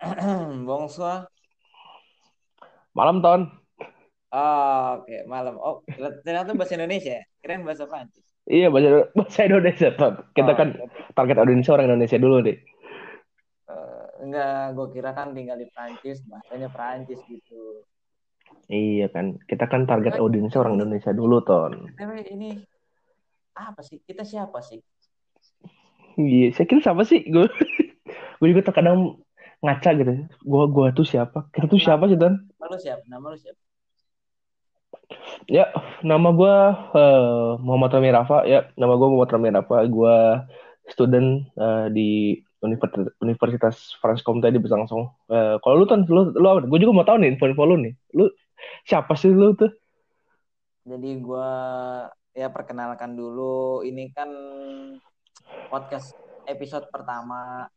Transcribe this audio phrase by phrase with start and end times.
[0.66, 1.28] Bonsoir.
[2.94, 3.40] Malam, Ton.
[4.32, 5.54] Oh, oke, malam.
[5.56, 5.80] Oh,
[6.24, 7.24] ternyata bahasa Indonesia ya?
[7.40, 8.26] Keren bahasa Prancis.
[8.48, 10.14] Iya, bahasa, bahasa Indonesia, Ton.
[10.36, 12.56] Kita Oh, kan berarti target audiensnya orang Indonesia dulu deh.
[13.72, 17.84] eh, enggak, gue kira kan tinggal di Prancis, bahasanya Prancis gitu.
[18.80, 21.72] Iya kan, kita kan target audiensnya orang Indonesia dulu, Ton.
[21.96, 22.48] tapi ini
[23.58, 23.98] apa sih?
[24.08, 24.80] Kita siapa sih?
[26.18, 27.20] Iya, saya kira siapa sih?
[27.30, 27.46] Gue
[28.38, 28.98] gue juga terkadang
[29.62, 30.12] ngaca gitu.
[30.46, 31.50] Gue gua tuh siapa?
[31.50, 32.34] Kita tuh siapa sih, Ton?
[32.58, 33.02] nama lu siapa?
[33.08, 33.60] Nama lu siapa?
[35.48, 35.72] Ya,
[36.04, 36.54] nama gue
[36.94, 38.38] eh, Muhammad Rami Rafa.
[38.44, 39.76] Ya, nama gue Muhammad Rami Rafa.
[39.88, 40.16] Gue
[40.92, 42.08] student eh, di
[42.58, 45.08] Universitas, Universitas Franskom tadi langsung.
[45.30, 46.66] Eh, kalau lu Ton, lu, lu apa?
[46.68, 47.94] Gue juga mau tahu nih info-info lu nih.
[48.14, 48.28] Lu
[48.84, 49.72] siapa sih lu tuh?
[50.84, 51.50] Jadi gue
[52.36, 53.80] ya perkenalkan dulu.
[53.86, 54.30] Ini kan
[55.72, 56.12] podcast
[56.44, 57.68] episode pertama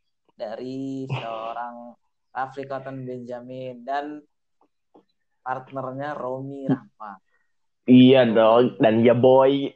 [0.42, 1.94] dari seorang
[2.34, 4.18] Rafli Cotton Benjamin dan
[5.46, 7.22] partnernya Romi Rafa.
[7.86, 9.70] Iya dong, dan ya boy.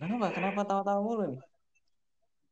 [0.00, 0.26] Kenapa?
[0.32, 1.40] Kenapa tawa-tawa mulu nih?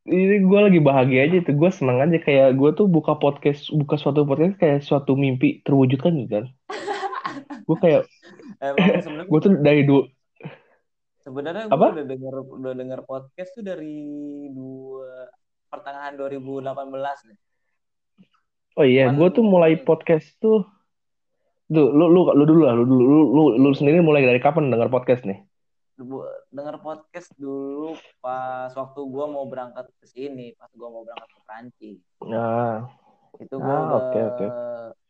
[0.09, 1.53] Ini gue lagi bahagia aja tuh.
[1.53, 6.17] Gue seneng aja kayak gue tuh buka podcast, buka suatu podcast kayak suatu mimpi terwujudkan
[6.25, 6.45] gitu kan.
[7.69, 8.09] Gue kayak,
[9.29, 10.09] gue tuh dari dulu.
[11.29, 14.01] Sebenarnya gue udah denger udah denger podcast tuh dari
[14.49, 15.29] dua
[15.69, 17.39] pertengahan 2018 nih.
[18.77, 20.65] Oh iya, gue tuh mulai podcast tuh.
[21.69, 24.73] Tuh, lu, lu, lu dulu lah, lu dulu, lu, lu, lu sendiri mulai dari kapan
[24.73, 25.37] denger podcast nih?
[26.49, 31.39] Denger podcast dulu pas waktu gue mau berangkat ke sini, pas gue mau berangkat ke
[31.45, 31.99] Prancis.
[32.25, 32.89] Nah,
[33.37, 34.47] Itu gue ah, oke, oke.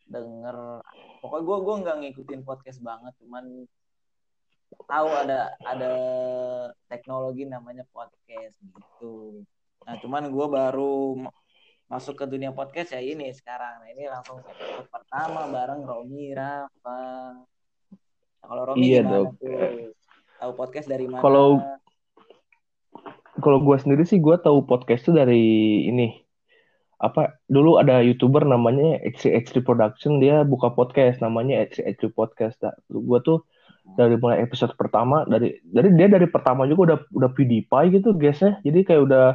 [0.09, 0.81] denger
[1.21, 3.69] pokoknya gue gua nggak ngikutin podcast banget, cuman
[4.89, 5.91] tahu ada ada
[6.89, 9.41] teknologi namanya podcast gitu.
[9.85, 11.35] Nah, cuman gue baru ma-
[11.89, 13.81] masuk ke dunia podcast ya ini sekarang.
[13.81, 17.01] Nah, ini langsung episode pertama bareng Romi Rafa.
[18.41, 19.33] Nah, kalau Romi Iya dong.
[19.37, 19.93] tuh?
[20.39, 21.21] Tahu podcast dari mana?
[21.21, 21.59] Kalau
[23.39, 25.41] kalau gue sendiri sih gue tahu podcast tuh dari
[25.87, 26.11] ini
[26.99, 33.19] apa dulu ada youtuber namanya X3 Production dia buka podcast namanya X3 Podcast nah, gue
[33.23, 33.47] tuh
[33.95, 38.59] dari mulai episode pertama dari dari dia dari pertama juga udah udah PewDiePie gitu guysnya
[38.61, 39.25] jadi kayak udah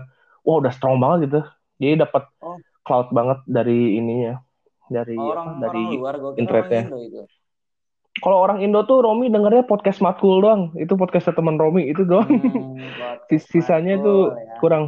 [0.42, 1.40] wah udah strong banget gitu
[1.78, 2.60] jadi dapat Oh.
[2.82, 4.38] cloud banget dari ininya
[4.86, 7.22] dari apa orang dari orang internetnya itu.
[8.20, 12.28] kalau orang Indo tuh Romi dengernya podcast Matkul doang itu podcast teman Romi itu doang
[12.28, 12.78] Hmm,
[13.50, 14.56] sisanya Matkul tuh ya.
[14.60, 14.84] kurang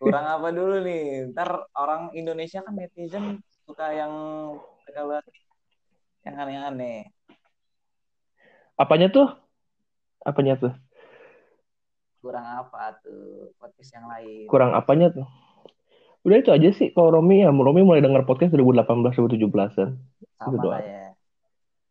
[0.00, 1.28] Kurang apa dulu nih?
[1.32, 4.12] Ntar orang Indonesia kan netizen suka yang
[4.84, 5.26] mereka bahas
[6.24, 7.08] yang aneh-aneh.
[8.80, 9.28] Apanya tuh
[10.24, 10.72] apanya tuh
[12.20, 14.44] Kurang apa tuh podcast yang lain?
[14.44, 15.24] kurang apanya tuh
[16.20, 18.84] udah itu aja sih kalau Romi ya Romi mulai denger podcast 2018
[19.40, 19.96] 2017an
[20.36, 21.04] Sama itu lah ya.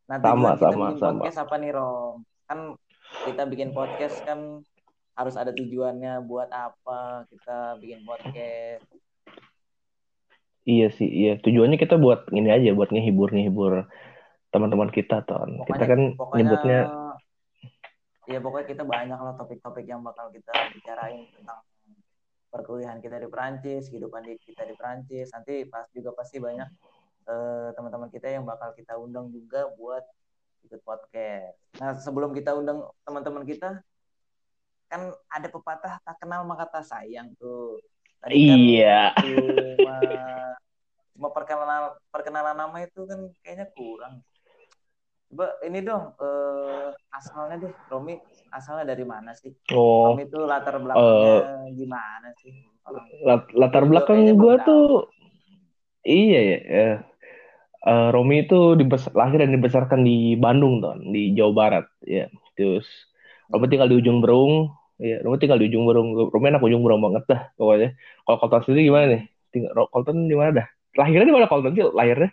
[0.06, 2.16] Nah sama kita sama bikin sama podcast apa nih Rom?
[2.46, 2.60] Kan
[3.26, 4.40] kita bikin podcast kan
[5.18, 8.86] harus ada tujuannya buat apa kita bikin podcast.
[10.64, 13.90] iya sih iya tujuannya kita buat ini aja buat ngehibur ngehibur
[14.50, 16.80] teman-teman kita ton kita Pokoknya kan pokoknya nyebutnya
[18.30, 21.66] ya pokoknya kita banyak lah topik-topik yang bakal kita bicarain tentang
[22.50, 25.30] perkuliahan kita di Perancis, kehidupan di kita di Perancis.
[25.34, 26.70] Nanti pas juga pasti banyak
[27.30, 30.02] eh, teman-teman kita yang bakal kita undang juga buat
[30.66, 31.58] ikut podcast.
[31.82, 33.80] Nah, sebelum kita undang teman-teman kita,
[34.90, 37.78] kan ada pepatah tak kenal maka tak sayang tuh.
[38.20, 39.96] Tadi kan iya cuma
[41.16, 44.26] cuma perkenalan perkenalan nama itu kan kayaknya kurang.
[45.30, 48.18] Coba ini dong eh, asalnya deh Romi
[48.50, 49.54] asalnya dari mana sih?
[49.78, 50.18] oh.
[50.18, 52.54] Romi itu latar belakangnya gimana sih?
[52.82, 55.06] Orang lat- latar belakang gue tuh
[56.02, 61.86] iya ya eh, Romi itu dibes- lahir dan dibesarkan di Bandung ton di Jawa Barat
[62.02, 62.26] ya
[62.58, 62.90] terus
[63.54, 66.12] Romi tinggal di ujung Berung ya Romi tinggal di ujung Berung.
[66.34, 67.96] Romi anak ujung Berung banget dah pokoknya.
[68.26, 69.24] Kalau Kolton sendiri gimana nih?
[69.54, 70.68] Tinggal Kolton di mana dah?
[70.98, 72.30] Lahirnya di mana Kolton sih lahirnya?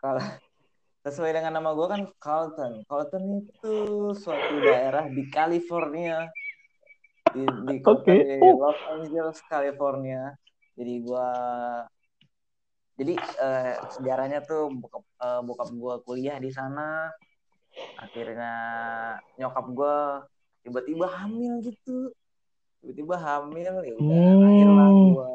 [0.00, 0.24] Kalau
[1.00, 2.84] sesuai dengan nama gue kan Carlton.
[2.84, 3.74] Carlton itu
[4.12, 6.28] suatu daerah di California
[7.30, 8.10] di, di kota
[8.42, 8.56] Oh.
[8.60, 10.34] Los Angeles, California.
[10.76, 11.28] Jadi gua
[12.96, 17.08] jadi eh, sejarahnya tuh bokap, eh, bokap gue kuliah di sana.
[17.96, 18.52] Akhirnya
[19.36, 19.96] nyokap gue
[20.60, 22.12] tiba-tiba hamil gitu.
[22.82, 24.36] Tiba-tiba hamil ya udah Hmm.
[24.36, 25.32] lahirlah gue.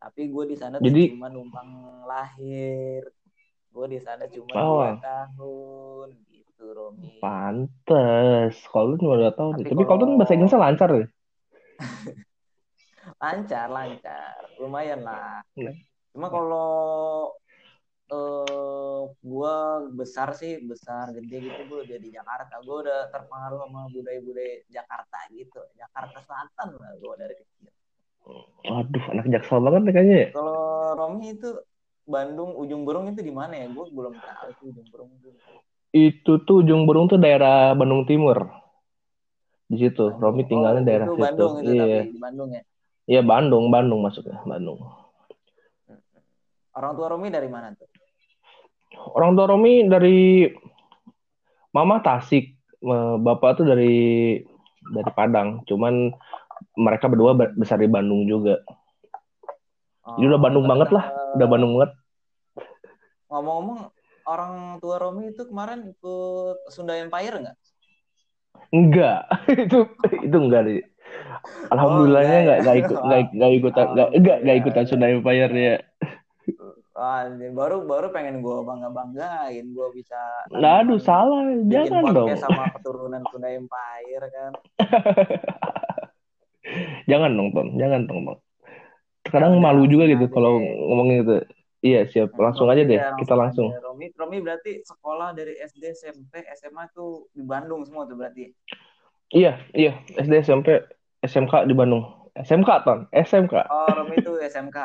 [0.00, 1.68] Tapi gue di sana Jadi- cuma numpang
[2.08, 3.06] lahir.
[3.70, 4.82] Gue di sana cuma Oh.
[4.98, 7.16] tahun gitu, Romi.
[7.18, 8.54] Pantes.
[8.66, 9.52] Kolton cuma dua tahun.
[9.56, 11.08] Tapi Tapi kalau- bahasa Inggrisnya lancar deh.
[13.16, 14.40] Lancar, lancar.
[14.56, 15.72] lumayan lah Nah.
[16.10, 17.32] cuma kalau
[18.06, 19.56] eh gue
[19.94, 25.16] besar sih besar gede gitu gue udah di Jakarta gue udah terpengaruh sama budaya-budaya Jakarta
[25.30, 27.72] gitu Jakarta Selatan lah gue dari kecil
[28.60, 30.28] Waduh, anak jaksel banget nih kayaknya ya.
[30.30, 30.60] kalau
[30.94, 31.50] Romi itu
[32.10, 35.28] Bandung ujung Berung itu di mana ya gue belum tahu itu ujung Berung itu
[35.90, 38.46] Itu tuh Ujung Berung tuh daerah Bandung Timur.
[39.66, 41.22] Di situ, Romi tinggalnya Oh, daerah itu situ.
[41.22, 41.82] Bandung itu Iya.
[41.86, 42.62] tapi di Bandung ya
[43.06, 44.78] Iya, Bandung, Bandung masuknya, Bandung.
[46.70, 47.90] orang tua Romi dari mana tuh
[49.14, 50.46] Orang tua Romi dari
[51.70, 52.58] Mama Tasik,
[53.22, 53.94] Bapak tuh dari
[54.82, 55.62] dari Padang.
[55.62, 56.10] Cuman
[56.74, 58.58] mereka berdua be- besar di Bandung juga.
[60.18, 61.04] Jadi udah Oh, Bandung berarti banget lah,
[61.38, 61.92] udah Bandung banget.
[63.30, 63.80] Ngomong-ngomong
[64.28, 67.58] orang tua Romi itu kemarin ikut Sunda Empire nggak
[68.70, 69.26] Enggak,
[69.66, 69.82] itu
[70.22, 70.78] itu enggak deh.
[71.74, 75.76] Alhamdulillahnya enggak enggak enggak ikut enggak enggak ikutan enggak enggak enggak ikutan Sunda Empire ya.
[77.00, 80.20] Anjir, baru baru pengen gue bangga banggain gue bisa
[80.52, 82.28] Nah, aduh salah, bikin jangan dong.
[82.36, 84.52] sama keturunan Sunda Empire kan
[87.10, 87.68] Jangan dong, Tom.
[87.80, 88.38] Jangan dong, Bang.
[89.24, 90.60] Terkadang malu juga gitu kalau deh.
[90.60, 91.36] ngomongin gitu.
[91.80, 92.36] Iya, siap.
[92.36, 93.72] Langsung aja deh, Iya, kita langsung.
[93.72, 93.80] aja.
[93.82, 98.52] Romi Romi berarti sekolah dari SD SMP SMA tuh di Bandung semua tuh berarti
[99.30, 99.96] Iya, iya.
[100.12, 100.76] SD, SMP,
[101.20, 102.04] SMK di Bandung.
[102.32, 103.08] SMK, Ton.
[103.10, 103.54] SMK.
[103.64, 104.78] oh Romi itu SMK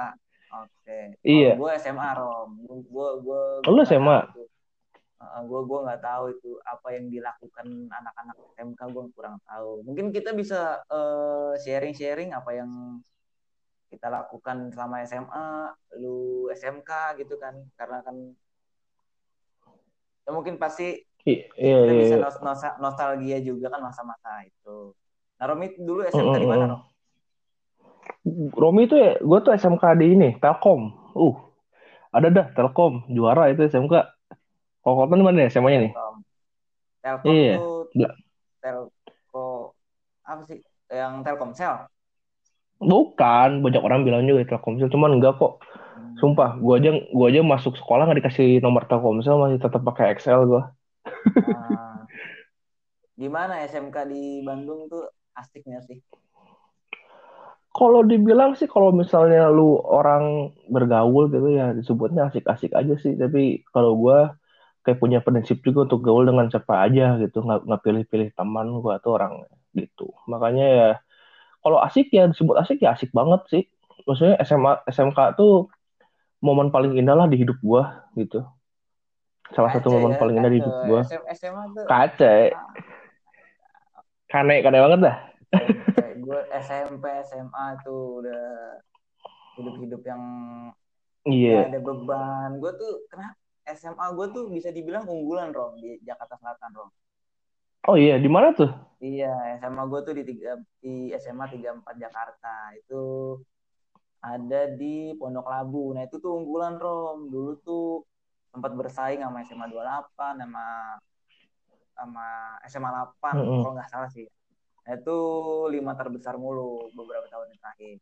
[0.51, 1.53] oke Iya.
[1.53, 4.24] gue SMA Rom gue gue Oh, lu SMA?
[5.25, 10.31] gue gue nggak tahu itu apa yang dilakukan anak-anak SMK gue kurang tahu mungkin kita
[10.31, 13.01] bisa eh, sharing-sharing apa yang
[13.87, 15.47] kita lakukan selama SMA
[16.01, 18.15] lu SMK gitu kan karena kan
[20.25, 22.01] ya mungkin pasti I- Iya, kita iya.
[22.01, 22.23] bisa iya.
[22.25, 24.93] nos- nos- nostalgia juga kan masa-masa itu
[25.35, 26.71] nah Romi dulu SMK di mana Mm-mm.
[26.73, 26.81] Rom?
[28.57, 30.89] Romi itu ya, gue tuh SMK di ini, Telkom.
[31.13, 31.38] Uh,
[32.09, 33.93] ada dah Telkom, juara itu SMK.
[34.81, 35.91] Kalau Kolton di mana ya SMA-nya nih?
[35.93, 36.15] Telkom
[37.01, 37.53] Telkom Iya.
[37.61, 37.85] tuh
[38.61, 39.45] Telko
[40.25, 40.57] apa sih
[40.89, 41.85] yang Telkomsel
[42.80, 45.63] Bukan, banyak orang bilang juga Telkomsel, cuman enggak kok.
[46.16, 50.48] Sumpah, gua aja gua aja masuk sekolah nggak dikasih nomor Telkomsel masih tetap pakai Excel
[50.48, 50.72] gua.
[51.44, 52.07] Nah,
[53.19, 56.00] gimana SMK di Bandung tuh asiknya sih?
[57.75, 63.68] Kalau dibilang sih kalau misalnya lu orang bergaul gitu ya disebutnya asik-asik aja sih, tapi
[63.75, 64.39] kalau gua
[64.88, 69.04] kayak punya prinsip juga untuk gaul dengan siapa aja gitu, nggak nggak pilih-pilih teman gua
[69.04, 69.44] tuh orang
[69.75, 70.16] gitu.
[70.31, 70.89] Makanya ya
[71.65, 73.63] kalau asik ya disebut asik ya asik banget sih.
[74.06, 75.65] Maksudnya SMA SMK tuh
[76.45, 78.45] momen paling indah lah di hidup gua gitu.
[79.50, 81.01] Salah satu momen ya, paling indah di hidup gua.
[81.01, 82.69] SM SMA tuh Kace, ah,
[84.29, 85.17] kane kane banget dah.
[86.25, 88.45] gue SMP SMA tuh udah
[89.57, 90.21] hidup-hidup yang
[91.25, 91.65] Iya.
[91.65, 92.50] gak ada beban.
[92.62, 93.33] Gue tuh kenapa
[93.65, 96.89] SMA gue tuh bisa dibilang unggulan Rom di Jakarta Selatan Rom.
[97.89, 98.69] Oh iya, di mana tuh?
[99.03, 99.25] Iya,
[99.61, 100.51] SMA gue tuh di tiga
[100.83, 102.49] di SMA 34 Jakarta.
[102.79, 102.95] Itu
[104.33, 105.93] ada di Pondok Labu.
[105.95, 107.29] Nah, itu tuh unggulan Rom.
[107.33, 107.85] Dulu tuh
[108.51, 110.65] sempat bersaing sama SMA 28 sama
[111.95, 112.25] sama
[112.71, 113.59] SMA 8 Mm-mm.
[113.63, 114.27] kalau nggak salah sih.
[114.85, 115.17] Nah, itu
[115.73, 117.97] lima terbesar mulu beberapa tahun yang terakhir.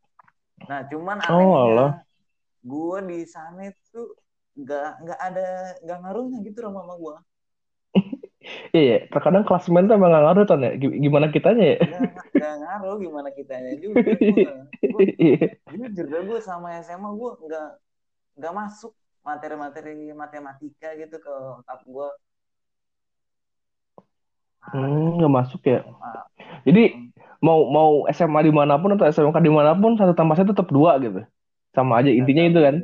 [0.70, 1.84] Nah, cuman Oh, anehnya
[2.64, 4.00] gue di sana itu
[4.56, 5.46] nggak nggak ada
[5.84, 7.16] nggak ngaruhnya gitu Rom sama gue.
[8.76, 10.72] Iya, terkadang klasemen tuh emang gak ngaruh Ton ya.
[10.76, 11.76] Gi- Gimana kitanya ya?
[11.80, 14.04] Nggak nggak ngaruh gimana kitanya juga.
[14.94, 15.58] Iya.
[15.74, 17.68] jujur dah gue sama SMA gue nggak
[18.38, 18.92] nggak masuk
[19.24, 22.08] materi-materi matematika gitu ke otak gue
[24.64, 25.84] Hmm, nggak masuk ya.
[26.00, 26.24] Ah,
[26.64, 27.12] Jadi
[27.44, 30.72] mau mau SMA di mana pun atau SMK di mana pun satu tambah satu tetap
[30.72, 31.20] dua gitu.
[31.76, 32.76] Sama aja intinya itu kan.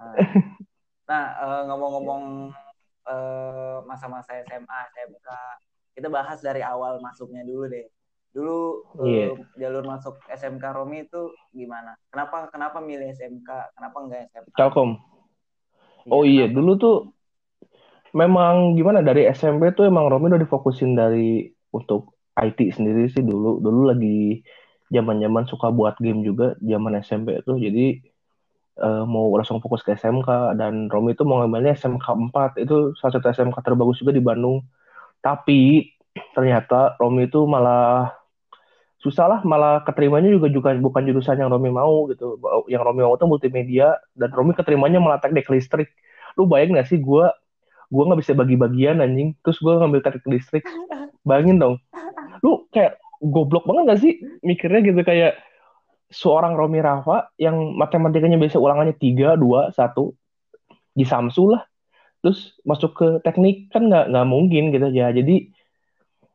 [0.00, 0.14] Ah.
[1.10, 2.63] nah eh, ngomong-ngomong eh,
[3.84, 5.28] masa-masa SMA SMK
[5.94, 7.86] kita bahas dari awal masuknya dulu deh
[8.34, 9.26] dulu eh, Iya.
[9.62, 14.98] jalur masuk SMK Romi itu gimana kenapa kenapa milih SMK kenapa enggak SMK Telkom.
[16.12, 16.56] Oh iya, kenapa?
[16.60, 16.96] dulu tuh
[18.12, 23.62] memang gimana dari SMP tuh emang Romi udah difokusin dari untuk IT sendiri sih dulu.
[23.62, 24.44] Dulu lagi
[24.92, 27.56] zaman-zaman suka buat game juga zaman SMP tuh.
[27.56, 28.04] Jadi
[28.78, 33.12] eh, mau langsung fokus ke SMK dan Romi itu mau ngambilnya SMK 4 itu salah
[33.18, 34.64] satu SMK terbagus juga di Bandung.
[35.22, 35.90] Tapi
[36.34, 38.14] ternyata Romi itu malah
[39.02, 42.38] susah lah malah keterimanya juga juga bukan jurusan yang Romi mau gitu.
[42.70, 45.90] Yang Romi mau tuh multimedia dan Romi keterimanya malah teknik listrik.
[46.38, 47.26] Lu bayang gak sih gue
[47.94, 50.64] gue nggak bisa bagi-bagian anjing terus gue ngambil teknik listrik
[51.22, 51.74] bayangin dong
[52.42, 54.12] lu kayak goblok banget gak sih
[54.42, 55.38] mikirnya gitu kayak
[56.12, 60.14] seorang Romi Rafa yang matematikanya biasa ulangannya tiga dua satu
[60.94, 61.62] di Samsu lah.
[62.24, 65.52] Terus masuk ke teknik kan nggak nggak mungkin gitu ya jadi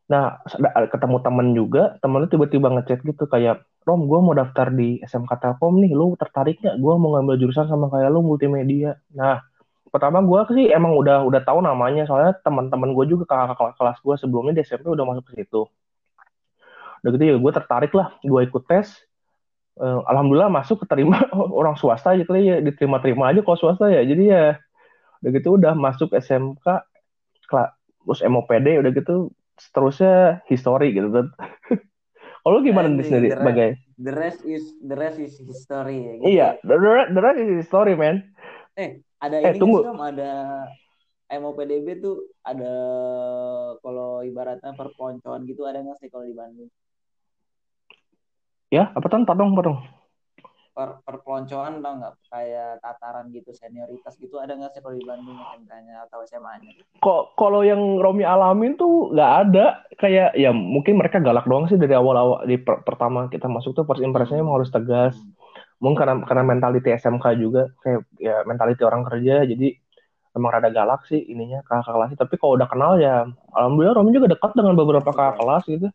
[0.10, 0.42] nah
[0.90, 5.82] ketemu temen juga temennya tiba-tiba ngechat gitu kayak Rom gue mau daftar di SMK Telkom
[5.82, 6.78] nih lu tertarik nggak?
[6.78, 9.02] Gue mau ngambil jurusan sama kayak lu multimedia.
[9.14, 9.42] Nah
[9.90, 13.98] pertama gue sih emang udah udah tahu namanya soalnya teman-teman gue juga kakak kelas, kelas
[14.06, 15.66] gue sebelumnya di SMP udah masuk ke situ.
[17.02, 19.09] Udah gitu ya gue tertarik lah gue ikut tes
[19.80, 21.24] uh, alhamdulillah masuk keterima
[21.60, 24.44] orang swasta aja kali ya diterima-terima aja kalau swasta ya jadi ya
[25.20, 26.66] udah gitu udah masuk SMK
[27.50, 31.28] terus MOPD udah gitu seterusnya history gitu kan
[32.48, 33.70] kalau gimana nih sendiri sebagai
[34.00, 36.28] the rest is the rest is history ya, gitu.
[36.30, 36.76] iya the,
[37.12, 38.24] the rest is history man
[38.80, 39.84] eh ada eh, ini tunggu.
[39.84, 40.32] Ada
[41.30, 42.74] MOPDB tuh ada
[43.86, 46.72] kalau ibaratnya perponcoan gitu ada nggak sih kalau di Bandung?
[48.70, 49.26] Ya, apa tuh?
[49.26, 49.82] Pardon, pardon.
[50.78, 52.14] Per, perpeloncoan tau nggak?
[52.30, 54.38] Kayak tataran gitu senioritas gitu.
[54.38, 56.72] Ada nggak sih kalau di Bandung SMK-nya atau SMA-nya?
[57.02, 59.84] Kok kalau yang Romi alamin tuh nggak ada.
[59.98, 63.84] Kayak ya mungkin mereka galak doang sih dari awal-awal di per, pertama kita masuk tuh
[63.90, 65.18] first impression-nya emang harus tegas.
[65.18, 65.34] Hmm.
[65.82, 67.74] Mungkin karena karena mentality SMK juga.
[67.82, 69.68] Kayak ya mentality orang kerja jadi
[70.38, 73.26] emang rada galak sih ininya kakak kelas tapi kalau udah kenal ya
[73.58, 75.90] alhamdulillah Romi juga dekat dengan beberapa kakak kelas gitu.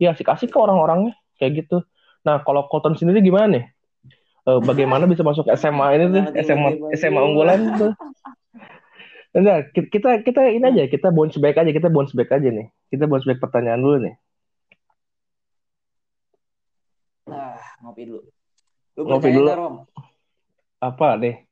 [0.00, 1.86] Ya sih kasih ke orang-orangnya kayak gitu
[2.24, 3.64] nah kalau Colton sendiri gimana nih
[4.48, 7.92] uh, bagaimana bisa masuk SMA ini tuh SMA SMA unggulan tuh
[9.34, 12.70] Nah, kita kita ini aja, kita bounce back aja, kita bounce back aja nih.
[12.86, 14.14] Kita bounce back pertanyaan dulu nih.
[17.26, 18.22] Nah, ngopi dulu.
[18.94, 19.48] Lu percaya dulu.
[19.50, 19.76] Rom?
[20.78, 21.42] Apa deh?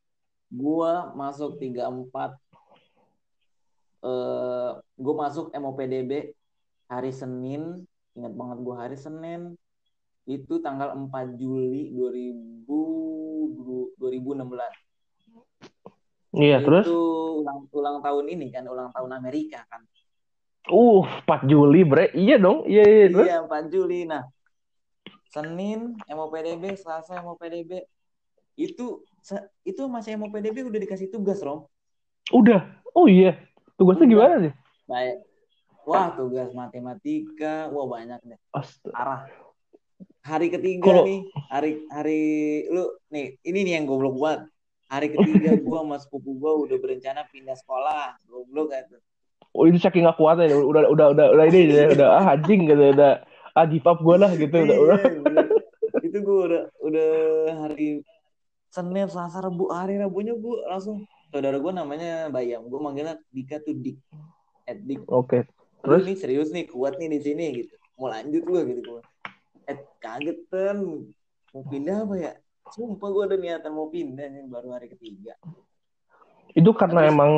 [0.46, 2.38] Gua masuk 34
[4.02, 6.38] eh gua masuk MOPDB
[6.86, 7.82] hari Senin,
[8.14, 9.58] ingat banget gua hari Senin
[10.26, 12.62] itu tanggal 4 Juli 2000
[13.98, 14.48] 2016.
[16.32, 19.84] Iya, itu terus ulang ulang tahun ini kan, ulang tahun Amerika kan.
[20.70, 22.14] Uh, 4 Juli, Bre.
[22.14, 22.64] Iya dong.
[22.70, 23.26] Iya, iya, terus?
[23.26, 24.06] Iya, 4 Juli.
[24.06, 24.22] Nah,
[25.26, 27.82] Senin MOPDB, Selasa MOPDB.
[28.54, 29.02] Itu
[29.66, 31.66] itu masih MOPDB udah dikasih tugas, Rom.
[32.30, 32.62] Udah.
[32.94, 33.36] Oh iya.
[33.74, 34.12] Tugasnya udah.
[34.14, 34.52] gimana sih?
[34.86, 35.16] Baik.
[35.82, 38.38] Wah, tugas matematika, wah banyak deh.
[38.54, 38.94] Astaga.
[38.94, 39.20] Arah.
[40.22, 41.02] Hari ketiga Kalo...
[41.02, 42.20] nih, hari hari
[42.70, 44.40] lu nih, ini nih yang goblok buat.
[44.86, 48.18] Hari ketiga gua sama sepupu gua udah berencana pindah sekolah.
[48.30, 48.86] Goblok kan
[49.52, 52.96] Oh, itu saking gak kuatnya udah udah udah udah ini ya, udah ah anjing gitu
[52.96, 53.20] udah
[53.52, 54.96] ah up gue lah gitu udah, udah.
[54.96, 55.44] Iya,
[56.08, 57.10] itu gue udah udah
[57.60, 58.00] hari
[58.72, 63.76] Senin Selasa Rabu hari Rabunya gue langsung saudara gue namanya Bayam gue manggilnya Dika tuh
[63.76, 64.00] Dik
[64.64, 65.42] at Dik oke okay.
[65.84, 69.02] terus ini serius nih kuat nih di sini gitu mau lanjut gue gitu gue
[69.68, 70.76] eh kaget kan
[71.52, 72.32] mau pindah apa ya
[72.72, 75.36] sumpah gue ada niatan mau pindah nih baru hari ketiga
[76.52, 77.32] itu karena Terus, emang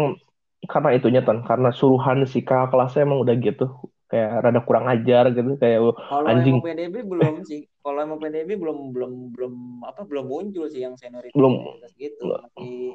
[0.64, 3.66] karena itunya kan karena suruhan si kakak kelasnya emang udah gitu
[4.08, 6.62] kayak rada kurang ajar gitu kayak kalau anjing.
[6.62, 7.66] Kalau PDB belum sih.
[7.82, 11.82] Kalau emang PDB belum belum belum apa belum muncul sih yang senioritas belum.
[11.98, 12.30] gitu.
[12.30, 12.94] Masih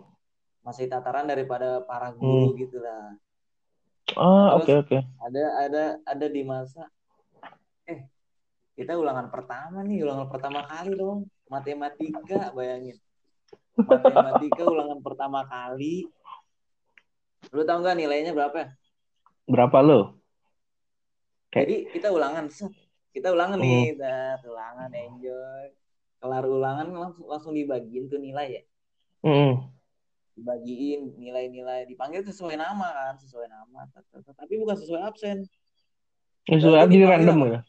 [0.64, 2.58] masih tataran daripada para guru hmm.
[2.62, 3.20] gitu lah.
[4.18, 4.96] Ah, oke oke.
[4.96, 5.02] Okay, okay.
[5.22, 6.88] Ada ada ada di masa
[8.80, 11.28] kita ulangan pertama nih, ulangan pertama kali dong.
[11.52, 12.96] Matematika bayangin.
[13.76, 16.08] Matematika ulangan pertama kali.
[17.52, 18.72] Lu tau nggak nilainya berapa?
[19.52, 20.16] Berapa lo?
[21.52, 22.48] Jadi kita ulangan,
[23.12, 23.68] kita ulangan hmm.
[23.68, 25.66] nih, kita ulangan enjoy.
[26.20, 28.64] Kelar ulangan langsung langsung dibagiin tuh nilai ya.
[29.28, 29.76] Hmm.
[30.40, 33.92] Dibagiin nilai-nilai, dipanggil sesuai nama kan, sesuai nama.
[34.24, 35.44] Tapi bukan sesuai absen.
[36.48, 37.60] Sesuai absen random ya?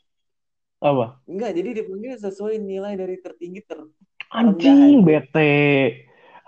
[0.80, 1.20] Apa?
[1.28, 3.84] Enggak, jadi dipanggil sesuai nilai dari tertinggi ter
[4.30, 5.92] Anjing, bete.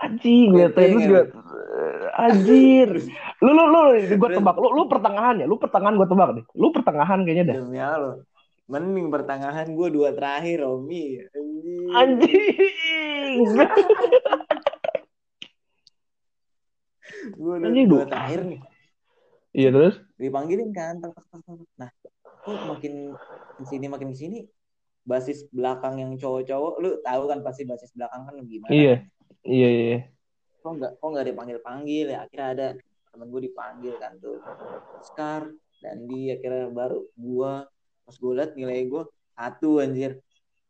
[0.01, 0.83] Anjing, bete.
[0.89, 1.23] Terus gue
[2.13, 2.89] Anjir.
[3.45, 3.83] Lu lu lu
[4.21, 4.57] gua tebak.
[4.61, 5.47] Lu lu pertengahan ya.
[5.49, 6.45] Lu pertengahan gua tebak nih.
[6.55, 7.57] Lu pertengahan kayaknya dah.
[7.59, 8.17] Demi Allah.
[8.71, 11.19] Mending pertengahan gua dua terakhir Romi.
[11.91, 13.59] Anjing.
[17.43, 18.61] Anjing, dua terakhir nih.
[19.53, 19.95] Iya terus?
[20.17, 21.03] Dipanggilin kan.
[21.77, 21.91] Nah,
[22.43, 23.15] kok makin
[23.59, 24.39] ke sini makin ke sini
[25.03, 28.71] basis belakang yang cowok-cowok lu tahu kan pasti basis belakang kan gimana?
[28.71, 28.95] Iya
[29.47, 29.99] iya iya.
[30.63, 32.27] Kok nggak kok nggak dipanggil panggil ya?
[32.27, 32.69] Akhirnya ada
[33.13, 34.39] temen gue dipanggil kan tuh
[35.03, 35.51] Scar
[35.83, 37.53] dan di akhirnya baru gue
[38.03, 39.03] pas gue liat nilai gue
[39.35, 40.23] satu anjir.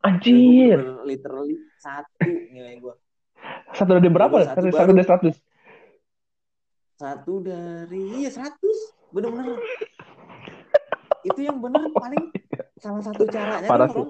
[0.03, 0.81] Anjir.
[1.05, 2.95] Literally satu nilai gue
[3.73, 4.37] satu dari berapa?
[4.45, 5.37] Satu, satu, dari seratus?
[7.01, 8.79] Satu dari iya seratus.
[9.13, 9.61] Bener-bener
[11.23, 12.31] itu yang bener paling
[12.79, 14.05] salah satu caranya parah sih.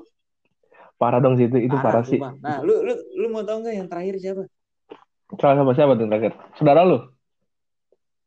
[0.96, 2.14] Parah dong sih itu, itu parah, sih.
[2.16, 2.38] sumpah.
[2.38, 4.42] Nah, lu lu lu mau tau nggak yang terakhir siapa?
[5.40, 6.32] Salah sama siapa tuh terakhir?
[6.54, 6.98] Saudara lu?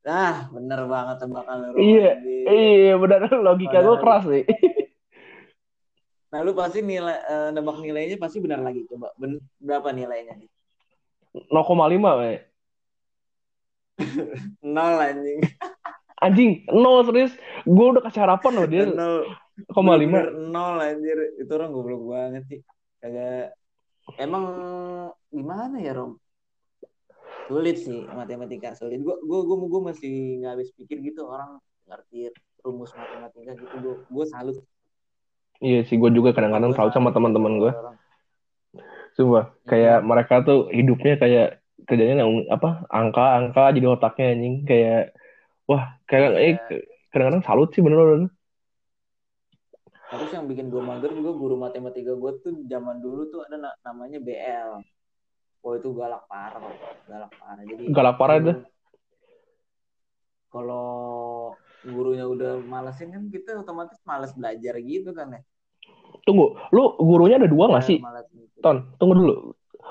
[0.05, 1.77] Ah, bener banget tebakan lu.
[1.81, 2.11] Iya,
[2.45, 4.45] iya benar logika gue keras sih.
[6.35, 8.83] Nah, lu pasti nilai eh, nebak nilainya pasti benar lagi.
[8.91, 10.35] Coba ben, berapa nilainya?
[11.31, 12.43] 0,5 we.
[14.75, 15.39] Nol anjing.
[16.23, 17.33] Anjing, nol serius.
[17.67, 19.27] Gue udah kasih harapan loh dia Nol.
[19.71, 19.83] 0,5.
[19.83, 21.17] Bener-bener nol anjir.
[21.39, 22.59] Itu orang goblok banget sih.
[22.99, 23.55] Kagak
[24.19, 24.45] emang
[25.31, 26.19] gimana ya, Rom?
[27.47, 28.99] Sulit sih matematika, sulit.
[29.03, 32.31] Gua gua gua, gua masih nggak habis pikir gitu orang ngerti
[32.63, 33.75] rumus matematika gitu.
[33.79, 34.57] Gua gua salut.
[35.63, 37.71] Iya sih, gue juga kadang-kadang tahu sama salut teman-teman gue.
[37.71, 37.95] orang.
[39.15, 45.15] Sumpah, kayak mereka tuh hidupnya kayak kerjanya apa angka-angka jadi otaknya anjing kayak
[45.65, 46.59] wah kayak eh Iya.
[47.09, 48.29] kadang-kadang salut sih bener-bener.
[50.05, 53.77] Terus yang bikin gue mager juga guru matematika gue tuh zaman dulu tuh ada na-
[53.81, 54.79] namanya BL.
[55.65, 56.61] Oh itu galak parah,
[57.09, 57.63] galak parah.
[57.65, 58.51] Jadi Galak parah itu.
[60.53, 60.87] Kalau
[61.83, 65.41] gurunya udah malesin kan kita otomatis males belajar gitu kan ya.
[66.23, 67.97] Tunggu, lu gurunya ada dua nggak Ya, sih?
[68.01, 68.59] gitu.
[68.61, 69.33] Ton, tunggu dulu.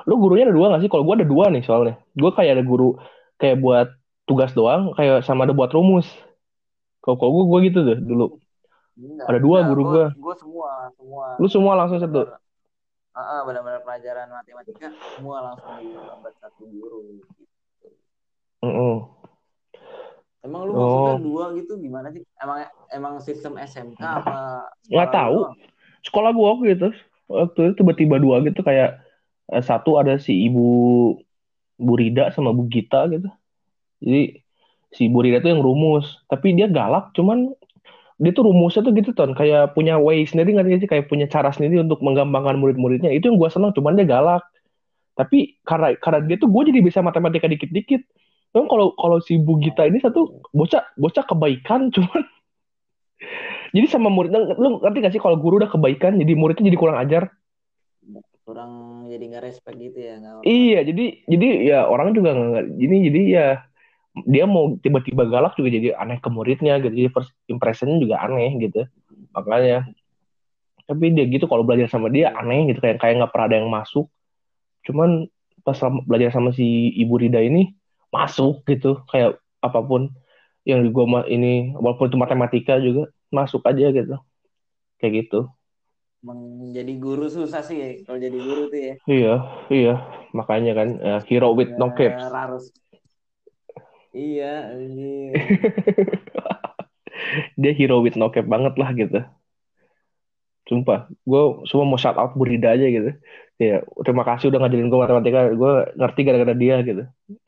[0.09, 0.91] Lu gurunya ada dua nggak sih?
[0.91, 1.95] Kalau gue ada dua nih soalnya.
[2.17, 2.99] Gue kayak ada guru
[3.39, 3.89] kayak buat
[4.25, 6.09] tugas doang, kayak sama ada buat rumus.
[7.01, 8.27] Kalau kalau gue gue gitu tuh dulu.
[8.95, 10.07] Enggak, Ada dua enggak, guru gua- gua.
[10.17, 11.27] gua semua, semua.
[11.37, 12.21] Lu semua langsung satu.
[13.15, 16.99] Ah, benar-benar pelajaran matematika semua langsung dilambat satu guru.
[17.15, 17.45] Gitu.
[18.65, 18.97] Mm-mm.
[20.41, 20.81] Emang lu Oh.
[20.81, 22.21] maksudnya dua gitu gimana sih?
[22.37, 22.59] Emang
[22.91, 24.67] emang sistem SMK apa?
[24.89, 25.37] Nggak tahu.
[25.41, 25.57] doang?
[26.05, 26.89] Sekolah gue waktu itu,
[27.29, 29.01] waktu itu tiba-tiba dua gitu kayak
[29.49, 30.65] eh, satu ada si ibu
[31.77, 33.29] Bu Rida sama Bu Gita gitu.
[34.03, 34.43] Jadi
[34.95, 37.51] si Bu Rida tuh yang rumus, tapi dia galak, cuman
[38.23, 41.51] dia tuh rumusnya tuh gitu ton, kayak punya way sendiri nggak sih, kayak punya cara
[41.51, 43.11] sendiri untuk menggampangkan murid-muridnya.
[43.11, 44.43] Itu yang gue seneng, cuman dia galak.
[45.19, 48.03] Tapi karena karena dia tuh gue jadi bisa matematika dikit-dikit.
[48.55, 52.23] Cuman kalau kalau si Bu Gita ini satu bocah bocah kebaikan, cuman
[53.75, 56.99] jadi sama muridnya lu ngerti gak sih kalau guru udah kebaikan jadi muridnya jadi kurang
[57.03, 57.35] ajar
[58.45, 58.73] Kurang
[59.09, 60.45] jadi nggak respect gitu ya nggak?
[60.45, 63.47] iya jadi jadi ya orang juga nggak ini jadi ya
[64.15, 68.55] dia mau tiba-tiba galak juga jadi aneh ke muridnya gitu jadi first impressionnya juga aneh
[68.63, 68.87] gitu
[69.35, 69.91] makanya
[70.85, 73.71] tapi dia gitu kalau belajar sama dia aneh gitu kayak kayak nggak pernah ada yang
[73.73, 74.07] masuk
[74.85, 75.27] cuman
[75.65, 77.73] pas belajar sama si ibu Rida ini
[78.13, 80.13] masuk gitu kayak apa pun
[80.69, 84.17] yang di gua ma- ini walaupun itu matematika juga masuk aja gitu
[85.01, 85.49] kayak gitu
[86.25, 88.95] Menjadi guru susah sih ya, kalau jadi guru tuh ya.
[89.05, 89.35] Iya,
[89.69, 89.95] iya.
[90.33, 92.25] Makanya kan eh, hero with no Ya, capes.
[92.33, 92.65] Harus.
[94.15, 95.35] Iya, anjir.
[97.61, 99.21] Dia hero with no cap banget lah gitu.
[100.65, 103.11] Sumpah, gue semua mau shout out Burida aja gitu.
[103.59, 105.51] Ya, terima kasih udah ngajarin gue matematika.
[105.53, 107.03] Gue ngerti gara-gara dia gitu.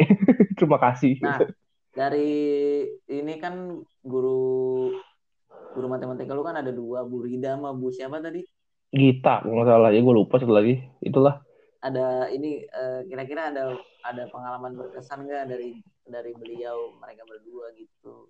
[0.59, 1.23] terima kasih.
[1.23, 1.39] Nah,
[1.95, 2.35] dari
[3.09, 4.91] ini kan guru
[5.73, 8.43] guru matematika lu kan ada dua, Bu Rida sama Bu siapa tadi?
[8.91, 10.83] Gita, kalau nggak salah ya gue lupa satu lagi.
[10.99, 11.46] Itulah.
[11.87, 18.27] Ada ini eh, kira-kira ada ada pengalaman berkesan nggak dari dari beliau mereka berdua gitu?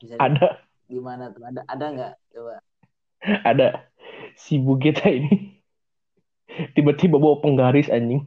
[0.00, 1.48] Bisa Ada, gimana tuh?
[1.48, 2.14] Ada ada nggak?
[2.36, 2.56] Coba.
[3.42, 3.88] ada
[4.38, 5.58] si Bu Gita ini
[6.76, 8.24] tiba-tiba bawa penggaris anjing.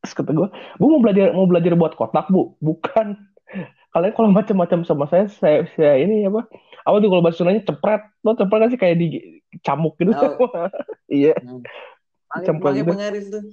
[0.00, 0.48] Terus kata gue,
[0.80, 3.16] bu mau belajar mau belajar buat kotak bu, bukan.
[3.90, 6.46] Kalian kalau macam-macam sama saya, saya, saya ini apa?
[6.86, 9.06] Apa tuh kalau bahasa Sundanya cepret, lo cepret kan sih kayak di
[9.60, 10.14] camuk gitu.
[10.14, 10.48] Oh.
[11.10, 11.99] iya, Pakai
[12.30, 12.90] Pakai gitu.
[13.30, 13.44] tuh.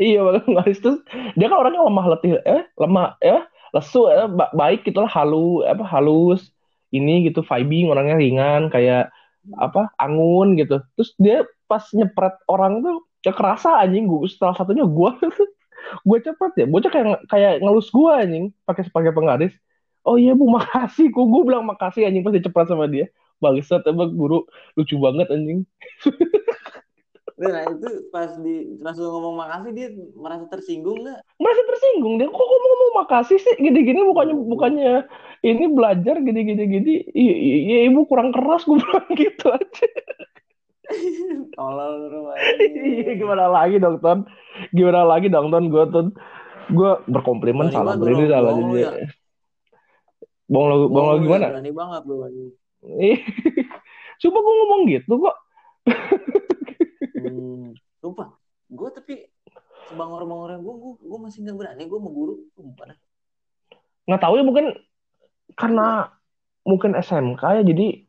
[0.00, 0.96] iya banget penggaris tuh.
[1.36, 5.64] Dia kan orangnya lemah letih, eh lemah, ya lesu, eh, ba- baik gitu lah, halu,
[5.64, 6.52] apa halus,
[6.92, 9.08] ini gitu, vibing orangnya ringan, kayak
[9.56, 10.80] apa angun gitu.
[10.96, 15.10] Terus dia pas nyepret orang tuh ya kerasa anjing gue salah satunya gue
[16.08, 19.54] gue cepet ya bocah kayak kayak ngelus gue anjing pakai pakai penggaris
[20.02, 24.12] oh iya bu makasih kok gue bilang makasih anjing pas dicepret sama dia bangsat emang
[24.14, 24.44] guru
[24.76, 25.62] lucu banget anjing
[27.42, 31.20] Nah, itu pas di lu ngomong makasih dia merasa tersinggung nggak?
[31.42, 33.54] merasa tersinggung dia kok kamu ngomong makasih sih?
[33.58, 34.92] Gini-gini bukannya bukannya
[35.42, 36.94] ini belajar gini-gini gini.
[37.10, 39.88] Iya iya ibu kurang keras gue bilang gitu aja.
[41.58, 42.20] Tolol lu
[42.94, 44.22] Iya, gimana lagi dong Ton?
[44.70, 45.66] Gimana lagi dong Ton?
[45.66, 46.14] Gue Ton
[46.70, 48.90] gue berkomplimen salah berdiri salah jadi ya.
[50.46, 51.46] bohong lo bohong lo ya, gimana?
[51.50, 52.02] Berani banget.
[53.02, 53.18] Ih,
[54.22, 55.36] Coba gue ngomong gitu kok
[57.32, 57.72] Hmm,
[58.04, 58.36] lupa.
[58.68, 59.14] Gue tapi
[59.88, 61.82] sebangor-bangornya gue, gue, gue masih nggak berani.
[61.88, 62.34] Gue mau guru.
[62.56, 62.98] Sumpah dah.
[64.02, 64.66] nggak tahu ya mungkin
[65.54, 66.10] karena
[66.66, 68.02] mungkin SMK ya jadi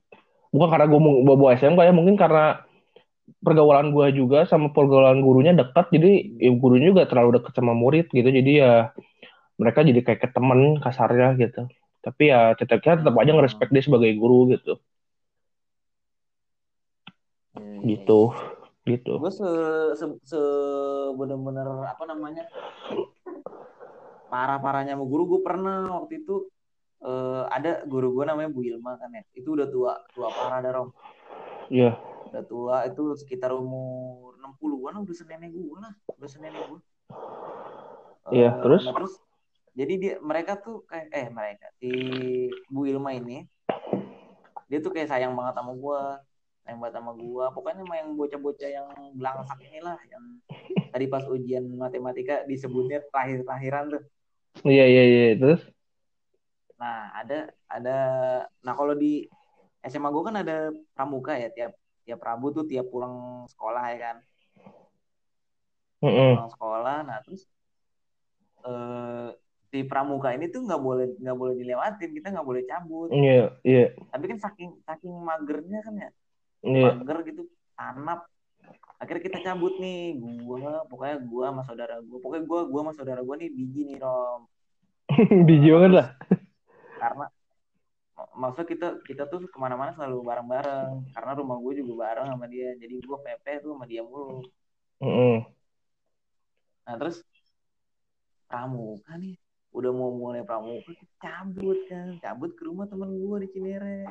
[0.49, 2.65] bukan karena gue mau bawa SMK ya mungkin karena
[3.45, 8.09] pergaulan gue juga sama pergaulan gurunya dekat jadi ya, gurunya juga terlalu dekat sama murid
[8.09, 8.73] gitu jadi ya
[9.61, 11.69] mereka jadi kayak ke temen kasarnya gitu
[12.03, 14.81] tapi ya tetap kita tetap aja ngerespek dia sebagai guru gitu
[17.53, 18.52] Iya, iya, gitu iya.
[18.83, 19.19] Gitu.
[19.19, 19.47] Gue se,
[19.95, 20.41] se, se
[21.15, 22.43] bener-bener apa namanya
[24.27, 26.47] parah parahnya sama guru gue pernah waktu itu
[27.05, 29.23] eh, ada guru gue namanya Bu Ilma kan ya.
[29.35, 30.89] Itu udah tua tua parah dah Rom.
[31.71, 31.95] Iya.
[32.31, 36.79] Udah tua itu sekitar umur 60-an udah senenek gue lah udah senenek gue
[38.31, 38.87] Iya, terus?
[38.87, 39.13] nah, terus
[39.75, 41.91] jadi dia mereka tuh kayak eh mereka si
[42.71, 43.43] Bu Ilma ini
[44.71, 46.01] dia tuh kayak sayang banget sama gue
[46.63, 48.87] banget sama gue pokoknya mah yang bocah-bocah yang
[49.19, 50.23] belangsak inilah yang
[50.95, 54.03] tadi pas ujian matematika disebutnya terakhir-terakhiran tuh.
[54.63, 55.25] Iya iya iya.
[55.35, 55.61] Terus?
[56.79, 57.97] Nah ada ada
[58.63, 59.27] nah kalau di
[59.83, 61.75] SMA gue kan ada pramuka ya tiap
[62.07, 64.17] tiap Rabu tuh tiap pulang sekolah ya kan.
[66.03, 66.35] Mm-mm.
[66.35, 67.47] pulang sekolah nah terus
[68.67, 69.31] eh
[69.71, 73.09] di pramuka ini tuh nggak boleh nggak boleh dilewatin kita nggak boleh cabut.
[73.11, 73.85] Iya iya.
[74.11, 76.11] Tapi kan saking saking magernya kan ya
[76.63, 76.95] iya.
[76.97, 77.43] Mager gitu
[77.75, 78.25] tanap.
[78.97, 80.15] Akhirnya kita cabut nih
[80.47, 83.97] gua pokoknya gua sama saudara gua pokoknya gua gua sama saudara gua nih biji nih
[83.99, 84.47] rom.
[85.47, 86.07] Biji banget lah.
[87.03, 87.25] Karena
[88.15, 92.45] mak- maksudnya kita kita tuh ke mana-mana selalu bareng-bareng karena rumah gue juga bareng sama
[92.47, 94.45] dia jadi gua pepe tuh sama dia mulu.
[95.03, 95.43] Mm-mm.
[96.83, 97.23] nah terus
[98.47, 99.35] pramuka nih
[99.73, 104.07] udah mau mulai pramuka cabut kan cabut ke rumah temen gue di Cinere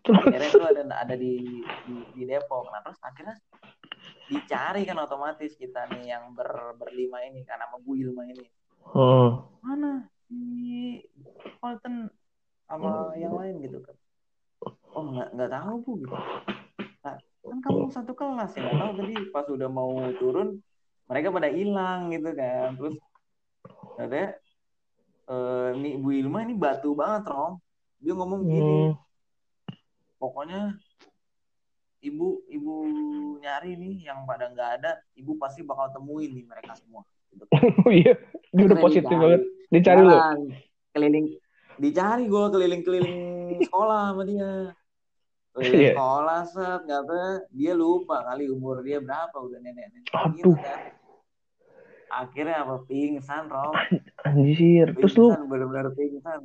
[0.00, 1.44] Cinere tuh ada ada di,
[1.84, 2.72] di di Depok.
[2.72, 3.36] Nah terus akhirnya
[4.26, 8.46] dicari kan otomatis kita nih yang ber, berlima ini kan sama Bu Ilma ini.
[8.82, 9.30] Mm.
[9.62, 10.42] mana si
[11.62, 12.10] Colton
[12.66, 13.94] sama yang lain gitu kan.
[14.92, 16.16] Oh nggak nggak tahu bu gitu.
[17.06, 18.92] Nah, kan kamu satu kelas ya nggak tahu.
[18.98, 20.58] Tadi pas udah mau turun
[21.06, 22.74] mereka pada hilang gitu kan.
[22.74, 22.96] Terus
[23.94, 24.28] katanya
[25.30, 27.62] eh, nih Bu Ilma ini batu banget Rom.
[28.02, 29.11] Dia ngomong gini Mm.
[30.22, 30.78] Pokoknya
[31.98, 32.74] ibu ibu
[33.38, 37.02] nyari nih yang pada nggak ada ibu pasti bakal temuin nih mereka semua.
[37.30, 37.44] Gitu.
[38.06, 38.14] iya
[38.54, 39.18] dia udah positif dicari.
[39.18, 39.42] banget.
[39.72, 40.18] Dicari lo
[40.94, 41.26] keliling.
[41.72, 43.20] Dicari gue keliling-keliling
[43.66, 44.50] sekolah sama dia.
[45.52, 45.92] Keliling Iya.
[45.92, 50.06] sekolah set nggak apa dia lupa kali umur dia berapa udah nenek-nenek.
[50.38, 50.56] Gitu Aduh.
[50.58, 50.80] kan
[52.12, 52.74] akhirnya apa?
[52.84, 53.72] Pingsan Rom
[54.22, 54.92] anjir.
[54.96, 55.32] Terus lu?
[55.32, 56.40] Pingsan benar-benar pingsan.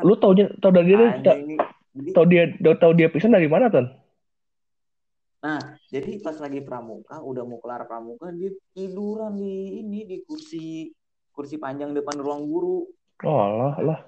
[0.00, 1.08] Lu tau tau dari dia
[1.94, 2.42] jadi tau dia
[2.80, 3.86] tau dia pingsan dari mana ton
[5.44, 9.54] Nah, jadi pas lagi pramuka, udah mau kelar pramuka, dia tiduran di
[9.84, 10.64] ini di kursi
[11.34, 12.78] kursi panjang depan ruang guru.
[13.24, 13.98] oh lah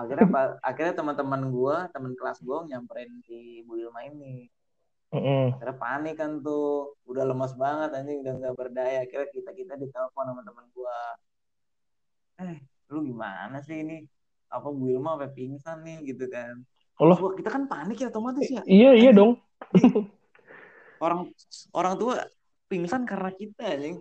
[0.00, 4.34] Akhirnya pa- akhirnya teman-teman gua, teman kelas gua nyamperin si Bu Ilma ini.
[5.54, 6.64] Akhirnya panik kan tuh,
[7.10, 8.96] udah lemas banget anjing, udah nggak berdaya.
[9.04, 10.96] Akhirnya kita kita ditelepon sama teman gua.
[12.44, 12.56] Eh,
[12.92, 13.94] lu gimana sih ini?
[14.54, 16.54] Apa Bu Ilma sampai pingsan nih gitu kan?
[16.96, 17.16] Allah.
[17.16, 18.62] Gua- kita kan panik ya otomatis ya.
[18.64, 19.36] iya iya dong.
[20.96, 21.28] Orang
[21.76, 22.24] orang tua
[22.66, 24.00] pingsan karena kita anjing.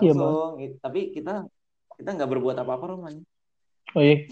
[0.00, 1.44] Iya, langsung I- tapi kita
[1.98, 3.26] kita nggak berbuat apa-apa Rom anjing.
[3.92, 4.24] oh iya.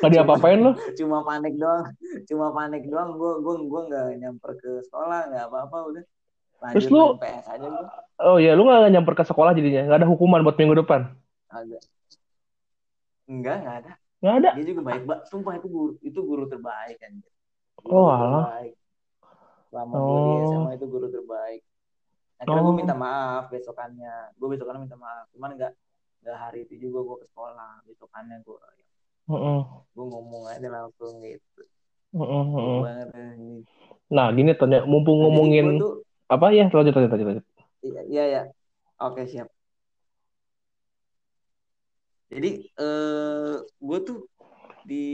[0.00, 1.84] Nggak diapa-apain lo cuma panik doang.
[2.24, 3.14] Cuma panik doang.
[3.14, 6.04] Gue gue gue nggak nyamper ke sekolah nggak apa-apa udah.
[6.56, 7.84] Lanjut Terus lu- PS aja gue
[8.16, 9.84] oh iya lu nggak nyamper ke sekolah jadinya?
[9.84, 11.12] Nggak ada hukuman buat minggu depan?
[11.52, 11.84] Agak.
[13.28, 14.50] Enggak nggak ada nggak ada.
[14.56, 17.12] Dia juga baik banget sumpah itu guru itu guru terbaik kan
[17.86, 18.44] Oh, alah.
[18.48, 18.74] terbaik.
[19.68, 20.44] Selama gue di Oh.
[20.48, 21.60] SMA itu guru terbaik.
[22.36, 22.78] Akhirnya gue Oh.
[22.78, 24.14] minta maaf besokannya.
[24.36, 25.28] Gue besokannya minta maaf.
[25.32, 25.72] Cuman nggak
[26.24, 27.84] nggak hari itu juga gue ke sekolah.
[27.84, 28.58] Besokannya gue
[29.26, 29.58] Mm-mm.
[29.90, 31.62] gue ngomong aja langsung gitu.
[32.14, 33.08] Ngomong banget
[34.06, 34.86] nah gini ton ya.
[34.86, 36.54] Mumpung ngomongin tuh apa?
[36.54, 37.46] Ya lanjut lanjut lanjut lanjut.
[37.82, 38.42] Iya iya ya
[38.98, 39.50] oke siap
[42.32, 44.18] jadi eh gue tuh
[44.86, 45.06] di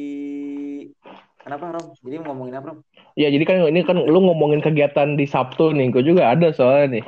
[1.40, 2.80] kenapa Rom jadi ngomongin apa Rom
[3.12, 7.00] Ya jadi kan ini kan lu ngomongin kegiatan di Sabtu nih, gue juga ada soalnya
[7.00, 7.04] nih.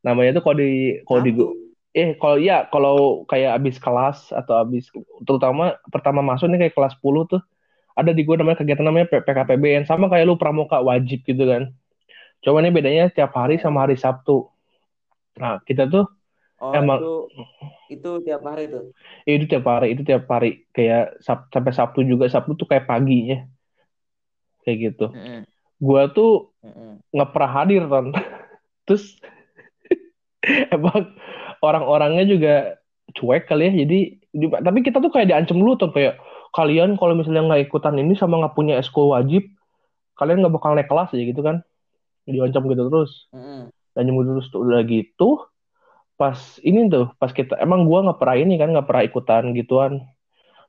[0.00, 0.72] Namanya tuh kalau di
[1.04, 1.32] kalau di
[1.94, 4.88] eh kalau ya kalau kayak abis kelas atau abis
[5.22, 7.40] terutama pertama masuk nih kayak kelas 10 tuh
[7.94, 11.70] ada di gue namanya kegiatan namanya P- PKPBN sama kayak lu pramuka wajib gitu kan.
[12.40, 14.48] Cuma ini bedanya tiap hari sama hari Sabtu.
[15.40, 16.08] Nah, kita tuh
[16.64, 17.14] oh Emang- itu
[17.92, 18.96] itu tiap hari tuh?
[19.28, 20.64] Ya itu tiap hari, itu tiap hari.
[20.72, 23.44] Kayak Sab- sampai Sabtu juga Sabtu tuh kayak paginya.
[24.64, 25.06] Kayak gitu.
[25.76, 26.56] Gua tuh
[27.12, 28.16] nggak pernah hadir ton.
[28.88, 29.20] Terus
[30.74, 31.12] emang
[31.60, 32.54] orang-orangnya juga
[33.12, 33.72] cuek kali ya.
[33.84, 33.98] Jadi
[34.32, 35.92] di- tapi kita tuh kayak diancam dulu ton.
[35.92, 36.16] Kayak
[36.56, 39.44] kalian kalau misalnya nggak ikutan ini sama nggak punya eskul wajib
[40.14, 41.60] kalian nggak bakal naik kelas ya gitu kan.
[42.24, 43.28] Diancam gitu terus.
[43.36, 43.68] Mm-mm.
[43.94, 44.48] dan nyembuh terus.
[44.48, 45.44] Tuh udah gitu
[46.14, 49.92] pas ini tuh pas kita emang gua nggak pernah ini kan nggak pernah ikutan gituan.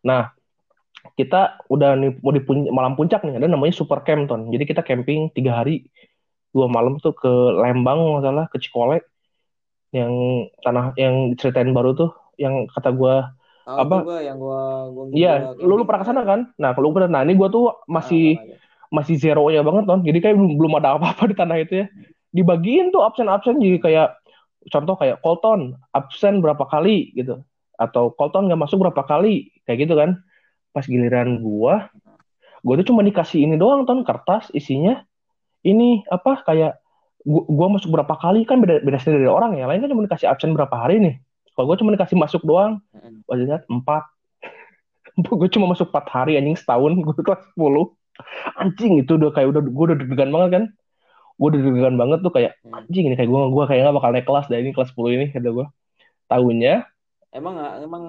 [0.01, 0.33] Nah
[1.13, 2.41] kita udah nih mau di
[2.73, 4.49] malam puncak nih ada namanya super camp ton.
[4.49, 5.85] Jadi kita camping tiga hari.
[6.55, 7.29] Dua malam tuh ke
[7.61, 9.03] Lembang masalah ke Cikole.
[9.93, 10.13] Yang
[10.65, 13.97] tanah yang ceritain baru tuh yang kata gua Tahu Apa?
[14.05, 14.61] gua yang gua
[14.93, 16.53] gua iya lu, lu pernah ke sana kan?
[16.61, 18.37] Nah kalau pernah nah ini gua tuh masih
[18.93, 20.05] masih zero nya banget ton.
[20.05, 21.85] Jadi kayak belum belum ada apa-apa di tanah itu ya.
[22.29, 24.07] Dibagiin tuh absen-absen jadi kayak
[24.69, 27.41] contoh kayak Colton absen berapa kali gitu.
[27.75, 30.19] Atau Colton nggak masuk berapa kali kayak gitu kan.
[30.73, 31.89] Pas giliran gua
[32.65, 34.01] gua tuh cuma dikasih ini doang ton.
[34.01, 35.05] Kertas isinya
[35.65, 36.81] ini apa kayak
[37.23, 39.69] gua, gua masuk berapa kali kan beda beda sendiri dari orang ya.
[39.69, 41.15] Lain kan cuma dikasih absen berapa hari nih.
[41.53, 42.81] Kalau gua cuma dikasih masuk doang.
[43.29, 44.03] Pas lihat empat.
[45.31, 47.87] Gue cuma masuk empat hari anjing setahun gue kelas 10
[48.59, 50.63] anjing itu udah kayak udah gue udah deg-degan banget kan
[51.35, 52.79] gue udah deg-degan banget tuh kayak Hmm.
[52.81, 55.25] anjing ini kayak gue gue kayak gak bakal naik kelas dari ini kelas 10 ini
[55.29, 55.67] kata gue
[56.25, 56.75] tahunya
[57.29, 58.03] Emang emang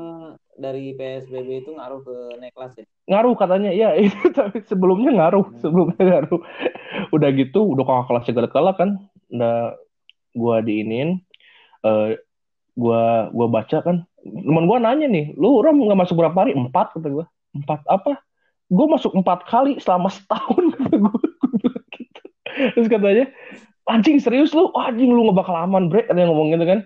[0.54, 2.86] dari PSBB itu ngaruh ke naik kelas ya?
[3.06, 5.58] ngaruh katanya ya itu tapi sebelumnya ngaruh Hmm.
[5.58, 6.40] sebelumnya ngaruh
[7.10, 8.90] udah gitu udah kakak kelasnya gak kelak kan
[9.28, 9.74] udah
[10.32, 11.08] gue diinin
[11.82, 12.22] eh
[12.76, 16.94] gue gua baca kan teman gue nanya nih lu Ram nggak masuk berapa hari empat
[16.94, 18.20] kata gue empat apa
[18.66, 21.18] gue masuk empat kali selama setahun kata gue.
[22.74, 23.28] Terus katanya
[23.86, 24.70] anjing serius lu?
[24.74, 26.04] Anjing lu nggak bakal aman bre.
[26.06, 26.80] Ada yang ngomong gitu kan.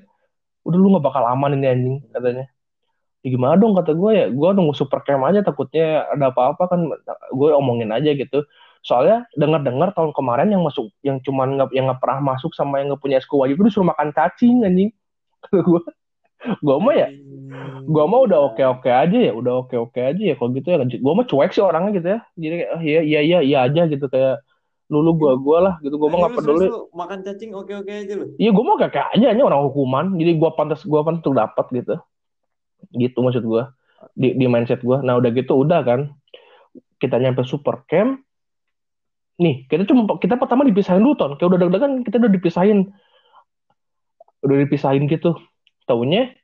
[0.68, 2.46] Udah lu nggak bakal aman ini anjing katanya.
[3.20, 6.80] Ya gimana dong kata gue ya gue nunggu super camp aja takutnya ada apa-apa kan
[7.32, 8.44] gue omongin aja gitu.
[8.80, 12.92] Soalnya dengar-dengar tahun kemarin yang masuk yang cuman nggak yang nggak pernah masuk sama yang
[12.92, 14.90] nggak punya SKU wajib itu disuruh makan cacing anjing.
[15.44, 15.82] Kata gue
[16.40, 17.12] gue mah ya
[17.84, 20.80] gue mah udah oke oke aja ya udah oke oke aja ya kalau gitu ya
[20.80, 22.18] gue mah cuek sih orangnya gitu ya.
[22.40, 24.40] Jadi kayak oh, iya iya iya iya aja gitu kayak
[24.90, 25.94] lulu gue gue lah gitu.
[25.96, 26.66] Gue mah nggak peduli.
[26.90, 28.34] makan cacing oke oke aja lu.
[28.36, 30.18] Iya gue mau kayak kayak aja ini orang hukuman.
[30.18, 31.94] Jadi gue pantas gue pantas untuk dapat gitu.
[32.90, 33.62] Gitu maksud gue
[34.18, 36.00] di di mindset gue nah udah gitu udah kan.
[36.98, 38.20] Kita nyampe super camp.
[39.40, 41.32] Nih kita cuma kita pertama dipisahin dulu ton.
[41.38, 42.78] Kayak udah deg-degan kita udah dipisahin.
[44.42, 45.38] Udah dipisahin gitu.
[45.86, 46.34] Taunya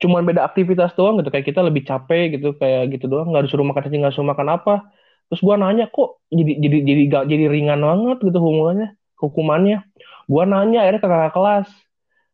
[0.00, 1.28] cuman beda aktivitas doang gitu.
[1.28, 3.28] Kayak kita lebih capek gitu kayak gitu doang.
[3.28, 4.74] Nggak disuruh makan cacing nggak disuruh makan apa
[5.30, 8.88] terus gua nanya kok jadi jadi jadi gak jadi ringan banget gitu hukumannya
[9.22, 9.78] hukumannya?
[10.26, 11.68] Gua nanya akhirnya ke kakak kelas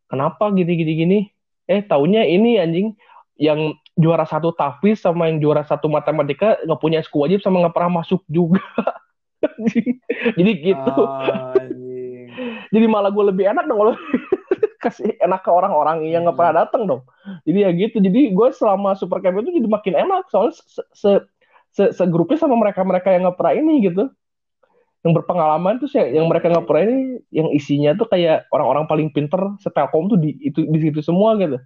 [0.08, 1.18] kenapa gini gini gini?
[1.66, 2.94] Eh taunya ini anjing
[3.36, 7.74] yang juara satu tafis sama yang juara satu matematika nggak punya SKU wajib sama nggak
[7.74, 8.62] pernah masuk juga.
[10.38, 11.02] Jadi gitu.
[11.04, 11.52] Ah,
[12.74, 13.94] jadi malah gue lebih enak dong kalau
[14.84, 17.02] kasih enak ke orang-orang yang nggak pernah datang dong.
[17.48, 17.96] Jadi ya gitu.
[18.00, 20.28] Jadi gue selama super camp itu jadi makin enak.
[20.32, 21.10] Soalnya se se,
[21.76, 24.08] se, segrupnya sama mereka mereka yang pernah ini gitu.
[25.04, 30.08] Yang berpengalaman tuh yang mereka pernah ini yang isinya tuh kayak orang-orang paling pinter setelkom
[30.10, 31.60] tuh di itu di situ semua gitu.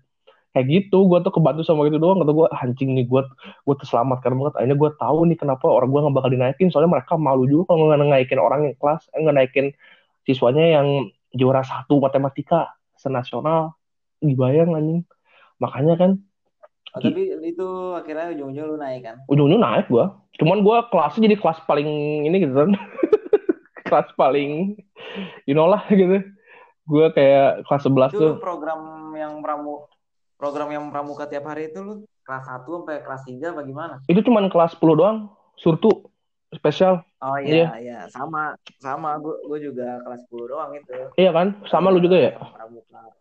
[0.50, 3.22] Kayak gitu gue tuh kebantu sama gitu doang kata gue hancing nih gue
[3.64, 4.54] gue terselamatkan banget.
[4.58, 7.88] Akhirnya gue tahu nih kenapa orang gue nggak bakal dinaikin soalnya mereka malu juga kalau
[7.88, 9.66] nggak naikin orang yang kelas eh, nggak naikin
[10.26, 10.86] siswanya yang
[11.32, 13.78] juara satu matematika senasional.
[14.20, 15.06] Dibayang anjing.
[15.62, 16.10] Makanya kan
[16.90, 19.16] Oh, tapi itu akhirnya ujung-ujung lu naik kan?
[19.30, 20.04] ujung-ujung naik gue
[20.42, 21.88] cuman gue kelasnya jadi kelas paling
[22.26, 22.70] ini gitu kan
[23.86, 24.74] kelas paling
[25.46, 26.18] you know lah gitu
[26.90, 29.86] gue kayak kelas 11 Itu tuh program yang pramu
[30.34, 31.94] program yang pramuka tiap hari itu lu
[32.26, 33.94] kelas 1 sampai kelas 3 bagaimana?
[34.10, 36.10] itu cuman kelas 10 doang surtu
[36.50, 39.20] spesial Oh iya, iya, sama, sama.
[39.20, 40.96] Gue gue juga kelas 10 doang itu.
[41.20, 43.12] iya kan sama lu juga ya Pramuka.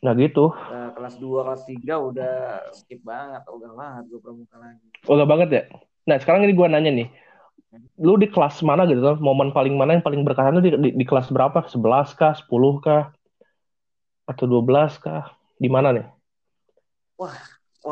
[0.00, 2.34] Nah gitu Nah, kelas 2, kelas 3 udah
[2.72, 4.86] skip banget, ogah banget gue pramuka lagi.
[5.06, 5.62] Oke banget ya.
[6.08, 7.08] Nah sekarang ini gue nanya nih,
[8.00, 9.20] lu di kelas mana gitu kan?
[9.20, 11.68] Momen paling mana yang paling berkesan tuh di, di, di kelas berapa?
[11.68, 12.32] 11 kah?
[12.34, 13.12] 10 kah?
[14.26, 15.36] Atau 12 kah?
[15.60, 16.06] Di mana nih?
[17.20, 17.36] Wah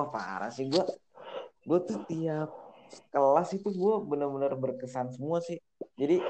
[0.08, 0.84] parah sih gue.
[1.68, 2.50] Gue tuh tiap
[3.12, 5.60] kelas itu gue bener-bener berkesan semua sih.
[6.00, 6.24] Jadi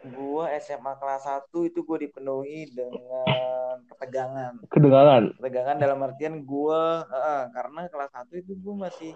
[0.00, 4.52] gue SMA kelas 1 itu gue dipenuhi dengan ketegangan.
[4.72, 5.36] Kedengaran.
[5.36, 6.82] Ketegangan dalam artian gue,
[7.52, 9.12] karena kelas 1 itu gue masih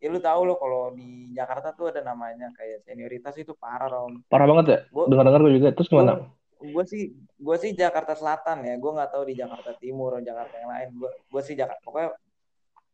[0.00, 4.24] ya lu tahu loh kalau di Jakarta tuh ada namanya kayak senioritas itu parah Rom.
[4.32, 4.78] Parah banget ya?
[4.88, 5.68] Gue Dengar-dengar gue juga.
[5.76, 6.12] Terus gimana?
[6.60, 7.02] gue sih
[7.40, 10.88] gue sih Jakarta Selatan ya gue nggak tahu di Jakarta Timur atau Jakarta yang lain
[10.92, 12.10] gue gue sih Jakarta pokoknya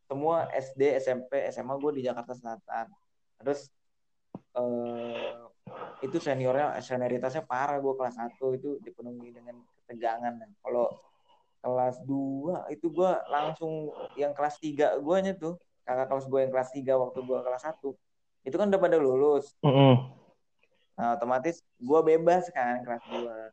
[0.06, 2.86] semua SD SMP SMA gue di Jakarta Selatan
[3.42, 3.66] terus
[4.54, 5.34] eh,
[6.04, 10.92] itu seniornya senioritasnya parah gue kelas 1 itu dipenuhi dengan ketegangan kalau
[11.64, 16.52] kelas 2 itu gue langsung yang kelas 3 gue nya tuh kakak kelas gue yang
[16.52, 17.96] kelas 3 waktu gue kelas 1
[18.46, 20.16] itu kan udah pada lulus Mm-mm.
[20.96, 23.52] Nah, otomatis gue bebas kan kelas 2.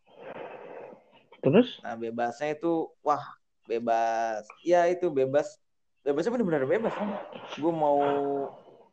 [1.43, 1.75] Terus?
[1.83, 3.19] Nah, bebasnya itu, wah,
[3.67, 4.47] bebas.
[4.63, 5.59] Ya itu bebas.
[6.07, 7.19] Bebasnya bener-bener bebas kan.
[7.59, 7.99] Gue mau,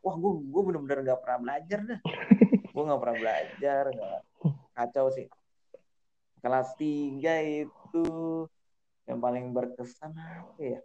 [0.03, 2.01] wah gue gue bener-bener gak pernah belajar dah.
[2.81, 4.21] gue gak pernah belajar, gak
[4.73, 5.29] kacau sih.
[6.41, 8.05] Kelas 3 itu
[9.05, 10.81] yang paling berkesan apa ya?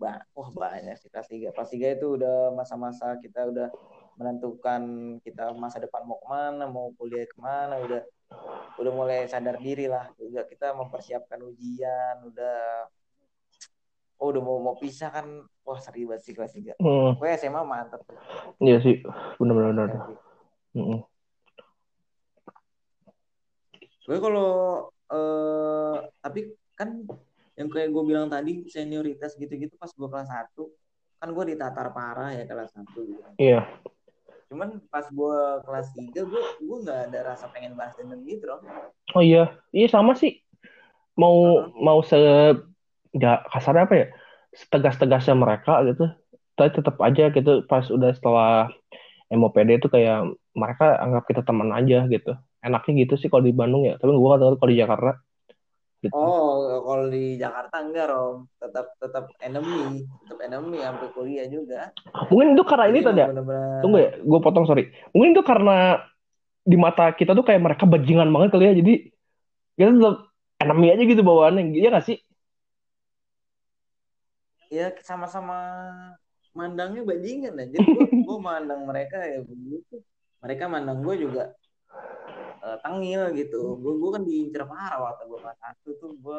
[0.00, 1.52] Bah, wah banyak sih kelas 3.
[1.52, 3.68] Kelas 3 itu udah masa-masa kita udah
[4.16, 4.82] menentukan
[5.20, 8.00] kita masa depan mau ke mana, mau kuliah ke mana, udah
[8.80, 10.08] udah mulai sadar diri lah.
[10.16, 12.88] Udah kita mempersiapkan ujian, udah
[14.24, 16.80] oh udah mau mau pisah kan, wah seri banget sih kelas 3.
[16.80, 17.20] Hmm.
[17.20, 18.00] Gue SMA mantap.
[18.64, 19.04] Iya sih,
[19.36, 20.16] benar-benar.
[20.74, 21.00] Hmm.
[24.04, 24.52] Gue kalau
[25.08, 26.40] eh, tapi
[26.74, 27.06] kan
[27.54, 30.58] yang kayak gue bilang tadi senioritas gitu-gitu pas gue kelas 1
[31.22, 33.22] kan gue ditatar parah ya kelas 1 gitu.
[33.38, 33.62] Iya
[34.54, 38.62] cuman pas gue kelas 3 gue gue nggak ada rasa pengen bahas dendam gitu loh
[39.18, 40.38] oh iya iya sama sih
[41.18, 41.74] mau uh-huh.
[41.74, 42.14] mau se
[43.18, 44.06] nggak kasar apa ya
[44.54, 46.06] setegas-tegasnya mereka gitu
[46.54, 48.70] tapi tetap aja gitu pas udah setelah
[49.34, 52.32] MOPD itu kayak mereka anggap kita teman aja gitu
[52.64, 55.20] enaknya gitu sih kalau di Bandung ya tapi gue kalau di Jakarta
[56.04, 56.12] Gitu.
[56.20, 58.44] Oh, kalau di Jakarta enggak, Rom.
[58.60, 61.96] Tetap tetap enemy, tetap enemy sampai kuliah juga.
[62.28, 63.28] Mungkin itu karena ini tadi ya.
[63.80, 64.92] Tunggu ya, gue potong sorry.
[65.16, 66.04] Mungkin itu karena
[66.60, 68.74] di mata kita tuh kayak mereka bajingan banget kali ya.
[68.76, 68.94] Jadi
[69.80, 70.16] kita tetap
[70.60, 71.72] enemy aja gitu bawaannya.
[71.72, 72.20] Iya gak sih?
[74.68, 75.56] Ya sama-sama
[76.54, 77.76] mandangnya bajingan aja.
[77.82, 80.00] Gue, gue mandang mereka ya begitu.
[80.40, 81.54] Mereka mandang gue juga
[82.64, 86.38] uh, tengil gitu gue gue kan diincer parah waktu gue kelas satu tuh gue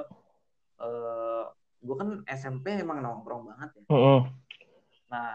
[0.82, 1.44] uh,
[1.86, 4.20] gue kan SMP emang nongkrong banget ya mm -hmm.
[5.14, 5.30] nah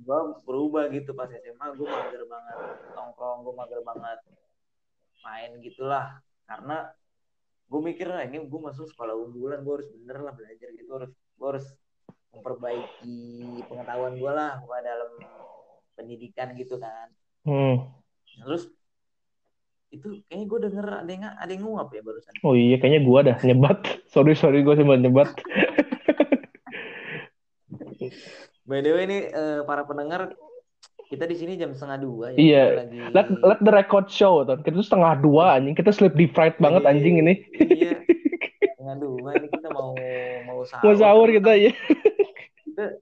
[0.00, 2.56] gue berubah gitu pas SMA gue mager banget
[2.96, 4.18] nongkrong gue mager banget
[5.20, 6.88] main gitulah karena
[7.70, 11.12] gue mikir lah ini gue masuk sekolah unggulan gue harus bener lah belajar gitu harus
[11.12, 11.66] gue harus
[12.30, 13.18] memperbaiki
[13.66, 15.10] pengetahuan gue lah gue dalam
[15.98, 17.08] pendidikan gitu kan
[17.46, 17.90] hmm.
[18.46, 18.70] terus
[19.90, 22.30] itu kayaknya gue denger ada yang ada yang nguap ya barusan.
[22.46, 23.78] Oh iya kayaknya gue dah nyebat.
[24.14, 25.34] sorry sorry gue sempat nyebat.
[28.70, 30.30] By the way ini uh, para pendengar
[31.10, 32.38] kita di sini jam setengah dua ya.
[32.38, 32.86] Iya.
[32.86, 32.98] Lagi...
[33.10, 34.62] Let, let the record show tuh.
[34.62, 35.74] Kita tuh setengah dua anjing.
[35.74, 37.34] Kita sleep deprived banget iya, anjing ini.
[37.58, 37.98] Iya.
[38.78, 39.90] Setengah dua ini kita mau
[40.46, 40.86] mau sahur.
[40.86, 41.74] Mau sahur kita ya.
[42.80, 42.96] Kita,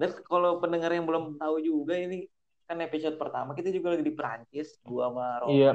[0.00, 2.28] dan kalau pendengar yang belum tahu juga ini
[2.64, 5.72] kan episode pertama kita juga lagi di Perancis gua sama Romi iya.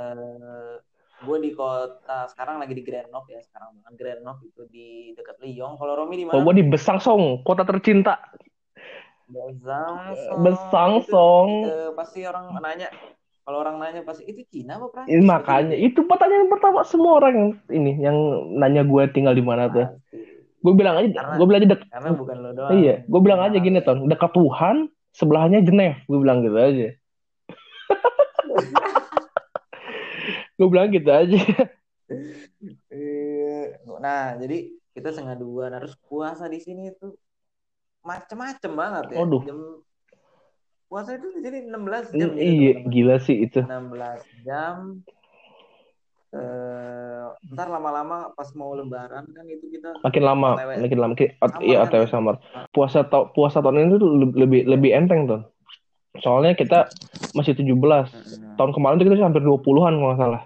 [0.00, 0.76] uh,
[1.24, 5.80] gua di kota sekarang lagi di Grenoble ya sekarang banget Grenoble itu di dekat Lyon
[5.80, 6.36] kalau Romi di mana?
[6.36, 8.20] Oh, gua di Besançon kota tercinta
[9.30, 12.92] Besançon Besançon uh, pasti orang nanya
[13.44, 15.12] kalau orang nanya pasti itu Cina apa Prancis?
[15.12, 18.16] Ini makanya itu pertanyaan pertama semua orang ini yang
[18.56, 19.84] nanya gue tinggal di mana tuh.
[20.64, 21.82] Gue bilang aja, gue bilang aja dek.
[21.92, 22.72] Karena bukan lo doang.
[22.72, 26.88] Iya, gue bilang aja gini ton, dekat Tuhan, sebelahnya Genève gue bilang gitu aja
[30.58, 31.38] gue bilang gitu aja
[32.90, 33.78] iya.
[34.02, 37.14] nah jadi kita setengah dua nah, harus puasa di sini itu
[38.02, 39.42] macem-macem banget ya Aduh.
[39.46, 39.58] jam
[40.90, 45.00] puasa itu jadi 16 jam iya gila sih itu 16 jam
[46.34, 47.04] eh
[47.54, 50.70] ntar lama-lama pas mau lebaran kan itu kita makin lama OTW.
[50.82, 51.14] makin lama.
[51.62, 52.42] Iya OTW samar
[52.74, 55.42] puasa ta puasa tahun ini tuh lebih lebih enteng tuh.
[56.22, 56.90] Soalnya kita
[57.34, 58.54] masih 17 hmm.
[58.54, 60.42] tahun kemarin tuh kita hampir 20-an kalau nggak salah.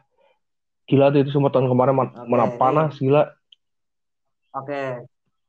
[0.88, 3.28] Gila tuh itu semua tahun kemarin okay, mana panas gila.
[4.56, 4.90] Oke okay.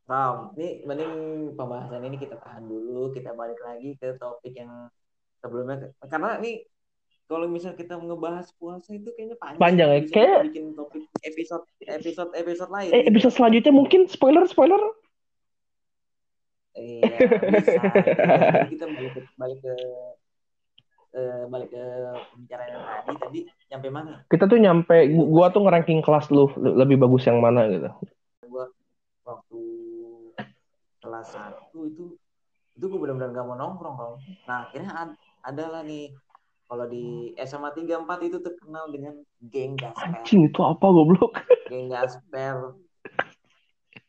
[0.09, 1.13] Ram, ini mending
[1.53, 4.89] pembahasan ini kita tahan dulu, kita balik lagi ke topik yang
[5.37, 5.93] sebelumnya.
[6.09, 6.65] Karena ini
[7.29, 9.61] kalau misal kita ngebahas puasa itu kayaknya panjang.
[9.61, 9.99] Panjang ya.
[10.09, 12.89] Kayak bikin topik episode episode episode lain.
[12.89, 13.09] Eh, gitu.
[13.13, 14.81] episode selanjutnya mungkin spoiler spoiler.
[16.73, 17.05] Iya,
[17.53, 17.71] bisa.
[17.75, 19.73] ya, kita balik ke balik ke
[21.13, 21.83] uh, balik ke
[22.33, 23.39] pembicaraan yang tadi tadi
[23.69, 24.13] nyampe mana?
[24.25, 27.89] Kita tuh nyampe gua tuh ngeranking kelas lu lebih bagus yang mana gitu.
[28.49, 28.65] Gua
[29.21, 29.61] waktu
[30.97, 32.17] kelas satu itu
[32.79, 34.15] itu gue benar-benar gak mau nongkrong kalau
[34.47, 35.11] nah akhirnya ad,
[35.43, 36.15] adalah nih
[36.69, 39.17] kalau di SMA 34 itu terkenal dengan
[39.49, 40.05] geng Gasper.
[40.05, 41.41] Anjing itu apa goblok?
[41.65, 42.77] Geng Gasper.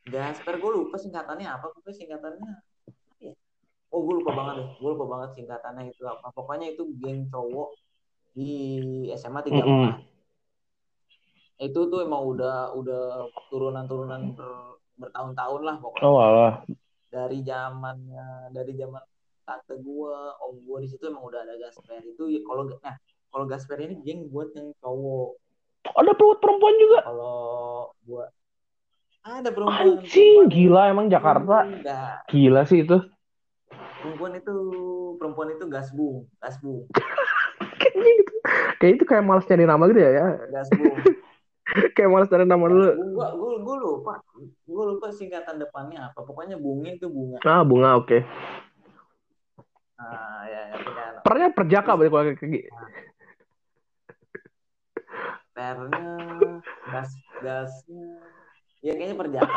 [0.05, 2.51] Gasper gue lupa singkatannya apa, pokoknya singkatannya
[3.25, 3.33] ya?
[3.89, 6.29] Oh gue lupa banget deh, gue lupa banget singkatannya itu apa.
[6.37, 7.73] Pokoknya itu geng cowok
[8.37, 8.53] di
[9.17, 9.57] SMA 34.
[9.57, 9.91] Mm -hmm.
[11.65, 16.05] Itu tuh emang udah udah turunan-turunan ber, bertahun-tahun lah pokoknya.
[16.05, 16.55] Oh Allah.
[17.09, 19.01] Dari zamannya dari zaman
[19.51, 20.15] tante gue
[20.47, 22.31] om gue di situ emang udah ada gasper itu.
[22.31, 22.95] Ya kalau nah
[23.35, 25.35] kalau gasper ini geng buat yang cowok.
[25.91, 26.99] Ada perempuan juga.
[27.03, 28.25] Kalau gue
[29.21, 31.67] ada perempuan anjing gila emang Jakarta.
[31.67, 32.25] Enggak.
[32.31, 32.97] gila sih itu.
[34.01, 34.57] Perempuan itu
[35.21, 36.89] perempuan itu gasbung gasbung
[37.81, 38.35] kayaknya gitu.
[38.81, 40.27] Kayak itu kayak malas cari nama gitu ya ya?
[40.49, 40.95] Gasbung
[41.97, 42.83] kayak malas cari nama dulu.
[42.97, 44.15] gue gue gue lupa.
[44.65, 46.25] Gue lupa singkatan depannya apa.
[46.25, 47.39] Pokoknya bunga itu bunga.
[47.45, 48.09] Ah bunga oke.
[48.09, 48.21] okay.
[50.01, 52.73] Ah ya, ya kan pernya perjaka berarti kalau kayak
[55.53, 56.13] pernya
[56.89, 57.11] gas
[57.45, 58.09] gasnya
[58.81, 59.55] ya kayaknya perjaka.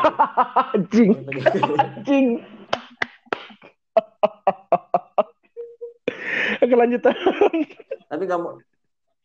[0.76, 1.10] Anjing.
[1.24, 1.64] Perjaka.
[1.80, 2.26] anjing.
[6.60, 7.00] Oke lanjut
[8.04, 8.48] tapi kamu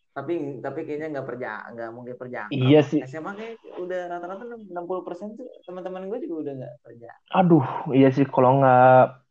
[0.09, 2.51] tapi tapi kayaknya nggak perja nggak mungkin perjaka.
[2.51, 2.99] Iya sih.
[3.05, 8.09] SMA kayak udah rata-rata 60 persen tuh teman-teman gue juga udah nggak kerja Aduh, iya
[8.11, 8.25] sih.
[8.27, 9.28] Kalau nggak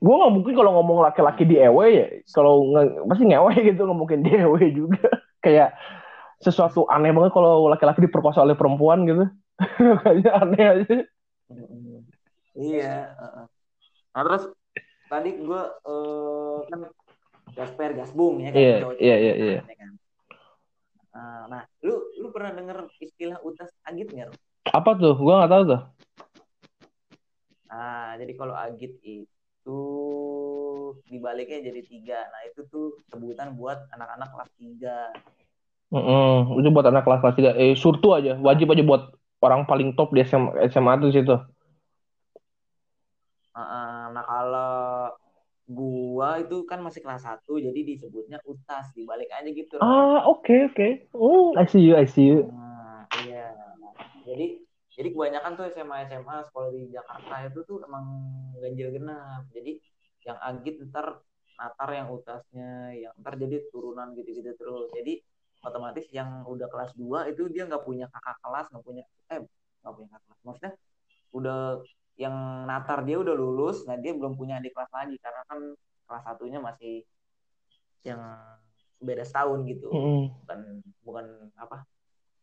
[0.00, 3.98] gue nggak mungkin kalau ngomong laki-laki di ewe ya kalau nggak pasti ngewe gitu nggak
[3.98, 5.04] mungkin di ewe juga.
[5.42, 5.76] Kayak
[6.40, 9.24] sesuatu aneh banget kalau laki-laki diperkosa oleh perempuan gitu.
[10.02, 10.96] Kayaknya aneh aja.
[12.56, 12.96] Iya
[14.12, 14.44] nah terus
[15.08, 16.80] tadi gue eh, kan
[17.56, 19.60] gasper gasbung ya kan Iya, iya, iya, iya.
[19.64, 19.92] ya kan.
[21.12, 24.32] Ah, nah lu lu pernah denger istilah utas agit nggak
[24.72, 25.16] apa tuh?
[25.20, 25.82] Gue nggak tahu tuh.
[27.68, 29.41] Ah jadi kalau agit itu
[31.12, 32.18] dibaliknya jadi tiga.
[32.32, 34.98] Nah itu tuh sebutan buat anak-anak kelas tiga.
[35.92, 37.50] Mm-mm, itu buat anak kelas kelas tiga.
[37.54, 38.34] Eh surtu aja.
[38.40, 39.12] Wajib aja buat
[39.44, 41.36] orang paling top di SMA, SMA tuh situ.
[43.52, 45.12] Ah, ah, nah kalau
[45.68, 48.88] gua itu kan masih kelas 1 jadi disebutnya utas.
[48.96, 51.12] Dibalik aja gitu ah oke oke.
[51.12, 52.48] Oh I see you I see you.
[52.48, 53.52] Nah, iya.
[54.24, 58.04] Jadi jadi kebanyakan tuh SMA SMA sekolah di Jakarta itu tuh emang
[58.60, 59.48] ganjil genap.
[59.48, 59.80] Jadi
[60.28, 61.24] yang agit ntar
[61.56, 64.92] natar yang utasnya, yang ntar jadi turunan gitu-gitu terus.
[64.92, 65.24] Jadi
[65.62, 69.40] otomatis yang udah kelas 2 itu dia nggak punya kakak kelas, nggak punya eh
[69.80, 70.40] nggak punya kakak kelas.
[70.44, 70.72] Maksudnya
[71.32, 71.60] udah
[72.20, 72.36] yang
[72.68, 75.58] natar dia udah lulus, nah dia belum punya adik kelas lagi karena kan
[76.04, 77.08] kelas satunya masih
[78.04, 78.20] yang
[79.02, 80.30] beda setahun gitu Mm-mm.
[80.46, 80.60] bukan
[81.02, 81.26] bukan
[81.58, 81.82] apa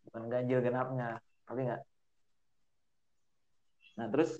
[0.07, 1.81] bukan ganjil genapnya tapi nggak
[3.99, 4.39] nah terus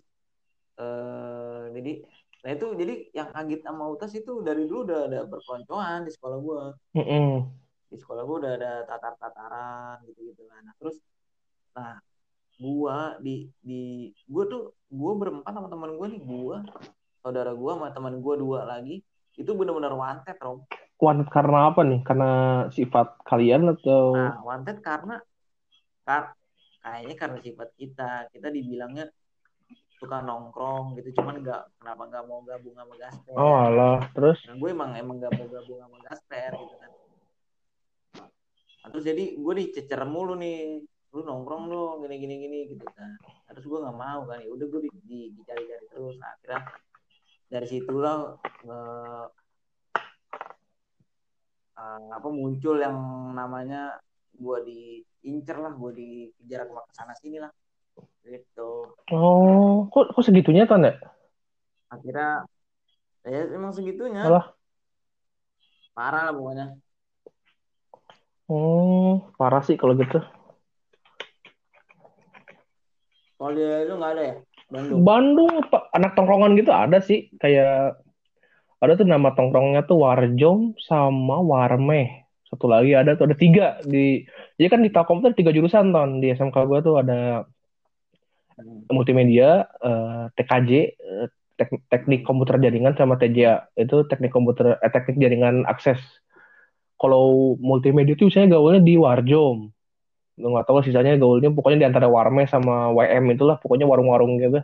[0.79, 1.93] eh jadi
[2.39, 6.37] nah itu jadi yang Agit sama Utas itu dari dulu udah ada berkeloncoan di sekolah
[6.39, 6.71] gua.
[6.95, 7.51] Mm-mm.
[7.91, 11.03] di sekolah gua udah ada tatar tataran gitu gitu nah terus
[11.75, 11.99] nah
[12.55, 16.57] gua di di gua tuh gua berempat sama teman gua nih gua
[17.19, 19.03] saudara gua sama teman gua dua lagi
[19.39, 20.67] itu benar-benar wanted rom.
[20.99, 22.03] Wanted karena apa nih?
[22.03, 22.31] Karena
[22.75, 24.11] sifat kalian atau?
[24.11, 25.15] Nah, wanted karena
[26.03, 26.35] kar
[26.83, 29.07] kayaknya karena sifat kita, kita dibilangnya
[29.99, 33.35] suka nongkrong gitu, cuman nggak kenapa nggak mau gabung sama Gasper.
[33.35, 36.91] oh alah terus Nah, gue emang emang nggak mau gabung sama Gasper gitu kan.
[38.79, 40.79] Nah, terus jadi gue dicecer mulu nih,
[41.11, 43.11] lu nongkrong dong gini gini gini gitu kan.
[43.19, 46.15] Nah, terus gue nggak mau kan, ya udah gue di, di, dicari-cari terus.
[46.15, 46.61] Nah, akhirnya
[47.51, 48.17] dari situlah
[48.63, 49.25] eh,
[51.75, 52.97] eh, apa muncul yang
[53.35, 53.99] namanya
[54.39, 57.51] gue diincer lah, gue dikejar ke sana sini lah,
[58.23, 58.69] gitu.
[59.11, 60.93] oh kok kok segitunya kan ya
[61.89, 62.45] Akhirnya
[63.25, 64.53] ya emang segitunya, Alah.
[65.97, 66.67] parah lah pokoknya.
[68.45, 70.21] oh parah sih kalau gitu
[73.39, 74.35] Kalau dia itu nggak ada ya,
[74.69, 74.99] Bandung.
[75.01, 75.53] Bandung
[75.95, 77.97] anak tongkrongan gitu ada sih kayak
[78.79, 84.25] ada tuh nama tongkrongnya tuh Warjom sama Warmeh satu lagi ada tuh ada tiga di
[84.57, 87.45] jadi kan di Telkom tuh ada tiga jurusan ton di SMK gua tuh ada.
[88.91, 91.27] Multimedia eh, TKJ eh,
[91.59, 95.99] tek- teknik komputer jaringan sama TJA itu teknik komputer eh, teknik jaringan akses.
[96.99, 99.71] Kalau multimedia itu misalnya gaulnya di Warjom.
[100.39, 104.59] Nggak tahu sisanya gaulnya pokoknya di antara Warmeh sama YM itulah pokoknya warung-warung gitu.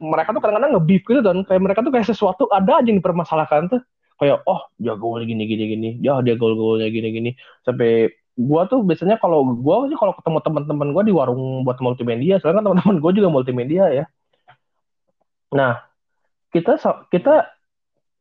[0.00, 3.68] Mereka tuh kadang-kadang nge-beef gitu dan kayak mereka tuh kayak sesuatu ada aja yang dipermasalahkan
[3.68, 3.80] tuh.
[4.20, 5.88] Kayak oh dia gaul gini gini gini.
[6.00, 7.30] Ya dia gaul gaulnya gini gini.
[7.64, 8.08] Sampai
[8.46, 12.62] gua tuh biasanya kalau gua sih kalau ketemu teman-teman gua di warung buat multimedia soalnya
[12.62, 14.04] kan teman-teman gua juga multimedia ya.
[15.52, 15.82] Nah
[16.54, 16.78] kita
[17.10, 17.50] kita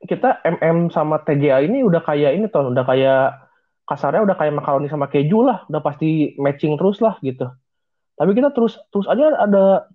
[0.05, 3.36] kita MM sama TGA ini udah kayak ini tuh udah kayak
[3.84, 7.49] kasarnya udah kayak makaroni sama keju lah udah pasti matching terus lah gitu.
[8.15, 9.88] Tapi kita terus terus aja ada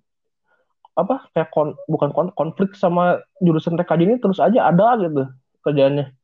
[0.95, 5.27] apa kayak kon, bukan kon- konflik sama jurusan TKJ ini terus aja ada gitu
[5.63, 6.15] kerjaannya.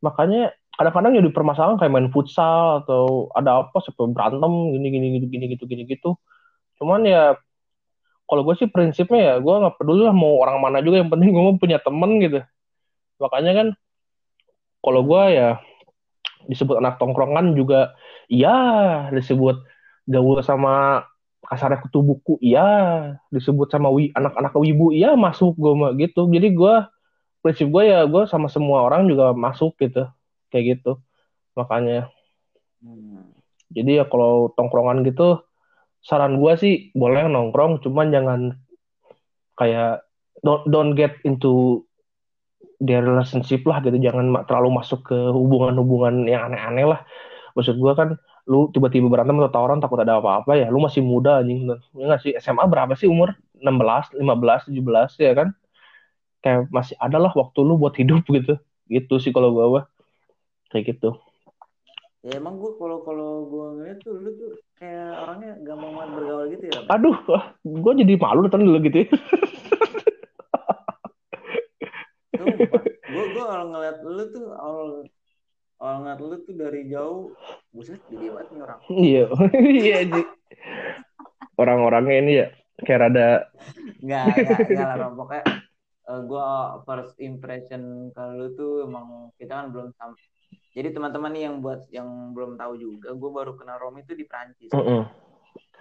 [0.00, 5.26] Makanya kadang-kadang jadi permasalahan kayak main futsal atau ada apa sampai berantem gini gini gini
[5.32, 6.20] gini gitu gini gitu.
[6.76, 7.40] Cuman ya
[8.28, 11.32] kalau gue sih prinsipnya ya gue nggak peduli lah mau orang mana juga yang penting
[11.32, 12.44] gue punya temen gitu.
[13.16, 13.68] Makanya kan
[14.84, 15.48] kalau gue ya
[16.44, 17.96] disebut anak tongkrongan juga
[18.28, 19.08] iya.
[19.16, 19.64] Disebut
[20.04, 21.08] gaul sama
[21.40, 23.16] kasarnya kutu buku iya.
[23.32, 26.28] Disebut sama wi anak-anak wibu iya masuk gue gitu.
[26.28, 26.74] Jadi gue
[27.40, 30.04] prinsip gue ya gue sama semua orang juga masuk gitu
[30.50, 31.00] kayak gitu.
[31.56, 32.10] Makanya.
[32.76, 33.32] Hmm.
[33.72, 35.42] jadi ya kalau tongkrongan gitu
[36.04, 38.40] saran gue sih boleh nongkrong cuman jangan
[39.58, 40.06] kayak
[40.44, 41.82] don't, don't get into
[42.78, 43.96] their relationship lah gitu.
[43.96, 47.00] Jangan terlalu masuk ke hubungan-hubungan yang aneh-aneh lah.
[47.56, 48.14] Maksud gue kan
[48.46, 51.66] lu tiba-tiba berantem atau tawuran takut ada apa-apa ya lu masih muda anjing.
[51.96, 52.32] Ya nggak sih?
[52.38, 53.34] SMA berapa sih umur?
[53.58, 55.48] 16 15 17 ya kan?
[56.44, 58.60] Kayak masih ada lah waktu lu buat hidup gitu.
[58.86, 59.82] Gitu sih kalau gue
[60.72, 61.14] kayak gitu
[62.26, 66.46] Ya emang gue kalau kalau gue ngeliat tuh lu tuh kayak orangnya gampang banget bergaul
[66.50, 66.78] gitu ya.
[66.90, 67.16] Aduh
[67.62, 69.08] gue jadi malu nonton dulu gitu ya.
[73.06, 74.88] Gue gue kalau ngeliat lu tuh awal
[75.78, 77.30] awal ngeliat lu tuh dari jauh,
[77.70, 78.80] buset gede banget nih orang.
[78.90, 79.24] iya
[79.86, 79.96] iya
[81.62, 82.46] orang-orangnya ini ya
[82.82, 83.28] kayak rada
[84.02, 85.10] Enggak, enggak, enggak lah.
[85.14, 85.44] Pokoknya
[86.10, 86.48] eh, gue
[86.82, 90.18] first impression ke lu tuh emang kita kan belum sama.
[90.76, 94.28] Jadi teman-teman nih yang buat yang belum tahu juga, gue baru kenal Romi itu di
[94.28, 94.68] Prancis.
[94.76, 95.08] Mm-mm.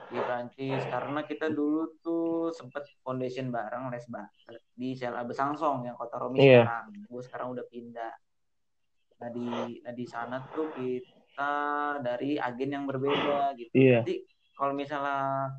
[0.08, 4.08] Di Prancis karena kita dulu tuh sempet foundation bareng les
[4.72, 6.64] di CLA Besangsong yang kota Romi Iya.
[6.64, 6.86] sekarang.
[7.12, 8.14] Gue sekarang udah pindah.
[9.20, 9.48] Nah di
[9.84, 11.54] nah di sana tuh kita
[12.00, 13.76] dari agen yang berbeda gitu.
[13.76, 14.00] Iya.
[14.00, 14.24] Jadi
[14.56, 15.52] kalau misalnya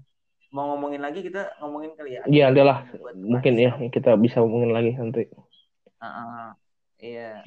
[0.49, 2.23] mau ngomongin lagi kita ngomongin kali ya.
[2.25, 2.89] Iya, adalah.
[3.13, 5.29] mungkin ya kita bisa ngomongin lagi nanti
[5.97, 6.47] Heeh,
[7.01, 7.41] iya.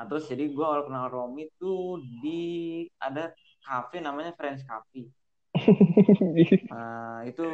[0.00, 5.12] Nah terus jadi gue awal kenal Romi tuh di ada cafe namanya French Cafe.
[6.72, 7.44] Nah itu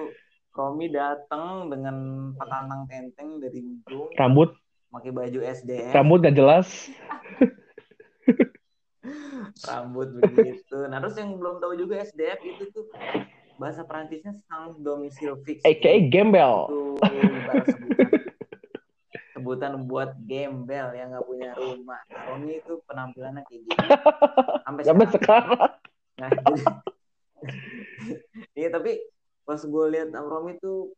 [0.54, 4.54] Romi datang dengan petantang tenteng dari ujung, rambut
[4.94, 6.86] pakai baju SDM, rambut gak jelas
[9.66, 10.86] rambut begitu.
[10.86, 12.86] Nah terus yang belum tahu juga SDF itu tuh
[13.58, 15.66] bahasa Perancisnya sang domicile fix.
[15.66, 16.78] aka gembel itu
[19.36, 22.00] sebutan buat gembel yang nggak punya rumah.
[22.32, 23.84] Romi itu penampilannya kayak gitu.
[24.64, 24.82] Sampai
[25.12, 25.12] sekarang.
[25.12, 25.76] sekarang
[26.16, 26.32] Nah,
[28.58, 28.96] iya tapi
[29.44, 30.96] pas gue lihat Romi tuh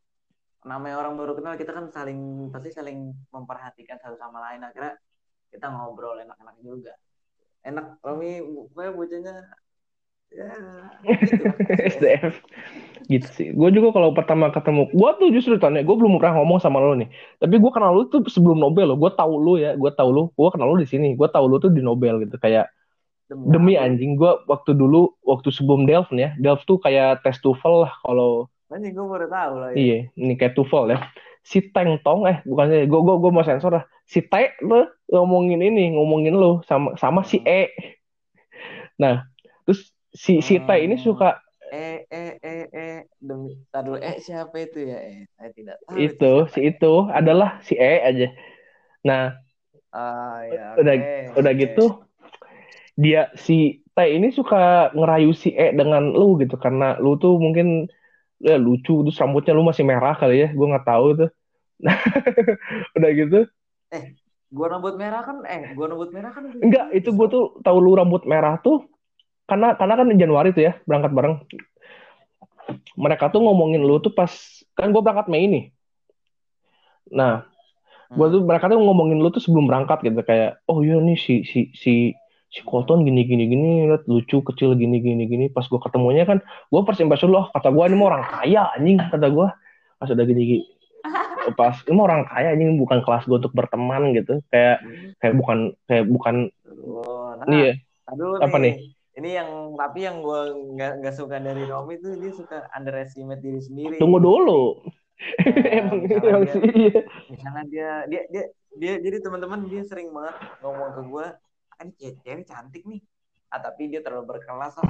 [0.63, 4.95] namanya orang baru kenal kita kan saling pasti saling memperhatikan satu sama lain akhirnya
[5.51, 6.93] kita ngobrol enak-enak juga
[7.63, 9.35] enak Romi pokoknya bocahnya
[10.33, 10.49] ya
[11.17, 11.45] gitu.
[11.97, 12.33] SDF
[13.09, 13.47] gitu sih.
[13.57, 16.93] Gue juga kalau pertama ketemu gue tuh justru tanya gue belum pernah ngomong sama lo
[16.93, 17.09] nih.
[17.41, 20.23] Tapi gue kenal lu tuh sebelum Nobel lo gue tahu lu ya gue tahu lu.
[20.37, 21.17] Gue kenal lu di sini.
[21.17, 22.37] Gue tahu lu tuh di Nobel gitu.
[22.37, 22.69] Kayak
[23.29, 26.31] demi anjing gue waktu dulu waktu sebelum Delft nih ya.
[26.37, 29.75] Delft tuh kayak tes TOEFL lah kalau anjing gue baru tahu lah ya.
[29.77, 30.99] iya ini kayak TOEFL ya.
[31.41, 33.85] Si Teng Tong eh bukannya gue gue gue mau sensor lah.
[34.05, 37.73] Si Te tuh ngomongin ini ngomongin lu sama sama si E.
[39.01, 39.25] Nah
[39.65, 41.39] terus si si Te ini suka
[41.71, 42.93] eh eh eh eh.
[43.27, 44.97] Demi tar dulu eh siapa itu ya?
[45.09, 46.43] Eh saya tidak tahu itu siapa.
[46.53, 48.27] si itu adalah si E aja.
[49.07, 49.23] Nah
[49.93, 51.83] ah ya Udah- oke, udah gitu
[52.99, 56.55] dia si T ini suka ngerayu si E dengan lu gitu.
[56.59, 57.87] Karena lu tuh mungkin
[58.41, 60.49] ya lucu terus rambutnya lu masih merah kali ya.
[60.57, 61.29] Gue nggak tahu tuh
[61.85, 61.97] nah
[62.97, 63.37] udah gitu.
[64.57, 67.91] Gua rambut merah kan eh gua rambut merah kan enggak itu gue tuh tahu lu
[67.99, 68.77] rambut merah tuh
[69.49, 71.35] karena karena kan Januari tuh ya berangkat bareng.
[72.93, 74.29] Mereka tuh ngomongin lu tuh pas
[74.77, 75.65] kan gue berangkat Mei nih.
[77.09, 77.49] Nah
[78.09, 78.33] gue Hmm.
[78.33, 81.69] tuh mereka tuh ngomongin lu tuh sebelum berangkat gitu kayak oh iya nih si si
[81.77, 82.17] si
[82.49, 85.45] si Colton gini gini gini liat lucu kecil gini gini gini.
[85.49, 88.97] Pas gue ketemunya kan gue first impression loh kata gue ini mah orang kaya anjing
[88.97, 89.47] kata gue
[89.99, 90.63] pas udah gini gini
[91.59, 94.41] pas ini mah orang kaya anjing bukan kelas gue untuk berteman gitu.
[94.49, 94.85] Kayak
[95.21, 95.57] kayak bukan
[95.89, 96.35] kayak bukan
[96.89, 97.75] Oh, nah, ya
[98.09, 98.95] aduh apa nih?
[99.19, 100.41] Ini yang tapi yang gue
[100.79, 103.95] nggak nggak suka dari Romi itu dia suka underestimate diri sendiri.
[103.99, 104.79] tunggu dulu
[105.19, 108.43] Ya, emang sih iya Misalnya dia dia dia
[108.79, 111.25] dia jadi teman-teman dia sering banget ngomong ke gue,
[111.75, 111.91] ah, ini
[112.23, 113.03] cewek cantik nih.
[113.51, 114.87] Ah tapi dia terlalu berkelas ah.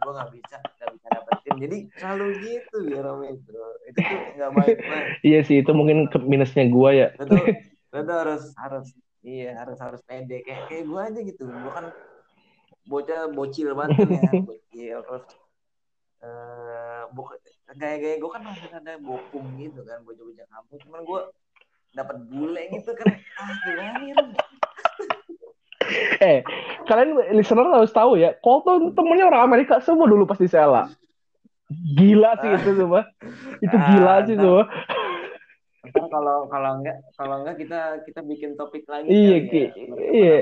[0.00, 1.54] gue nggak bisa nggak bisa dapetin.
[1.58, 3.58] Jadi selalu gitu ya Romi itu.
[3.90, 5.06] Itu tuh nggak baik banget.
[5.26, 7.08] iya sih itu mungkin ke minusnya gue ya
[7.90, 8.86] lo tuh harus harus
[9.26, 11.42] iya harus harus pede kayak kayak gue aja gitu.
[11.50, 11.90] Gue kan
[12.90, 15.24] bocah bocil banget kan ya bocil terus
[17.10, 17.38] bukan
[17.74, 21.20] gaya-gaya gue kan masih ada bokung gitu kan bocah-bocah kampung cuman gue
[21.90, 23.06] dapat bule gitu kan
[23.38, 24.28] ah gimana Rum?
[26.20, 26.38] eh
[26.86, 30.86] kalian listener harus tahu ya Colton temennya orang Amerika semua dulu pas di Sela
[31.70, 33.02] gila sih itu semua
[33.58, 34.42] itu Ah, gila sih nah.
[34.42, 34.64] semua
[35.90, 39.70] kalau kalau enggak kalau enggak kita kita bikin topik lagi Iya, kali ya.
[40.12, 40.38] iya.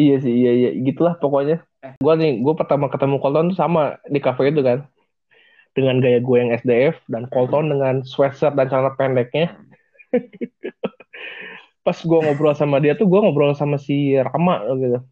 [0.00, 1.60] Iya sih, iya iya, gitulah pokoknya.
[1.84, 2.00] Eh.
[2.00, 4.88] Gua nih, gue pertama ketemu Colton tuh sama di cafe itu kan,
[5.76, 9.52] dengan gaya gue yang SDF dan Colton dengan sweatshirt dan celana pendeknya.
[11.84, 15.04] Pas gue ngobrol sama dia tuh, gue ngobrol sama si Rama gitu,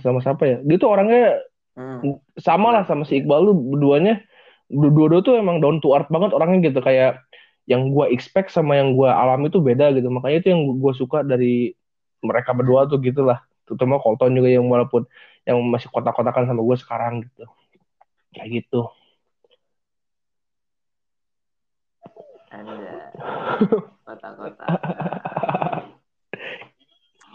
[0.00, 0.56] sama siapa ya?
[0.64, 1.44] Dia tuh orangnya
[1.78, 2.18] Hmm.
[2.42, 4.18] sama lah sama si Iqbal lu berduanya,
[4.66, 7.22] dua-dua tuh emang down to earth banget orangnya gitu, kayak
[7.70, 10.10] yang gue expect sama yang gue alami itu beda gitu.
[10.10, 11.70] Makanya itu yang gue suka dari
[12.18, 13.38] mereka berdua tuh gitulah.
[13.68, 15.04] Terutama Colton juga yang walaupun
[15.44, 17.44] yang masih kotak-kotakan sama gue sekarang gitu.
[18.32, 18.80] Kayak gitu.
[22.48, 23.12] Anda
[24.08, 24.64] kota-kota.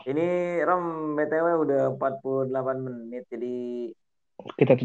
[0.03, 3.55] Ini Rom BTW udah 48 menit jadi
[4.59, 4.75] Kita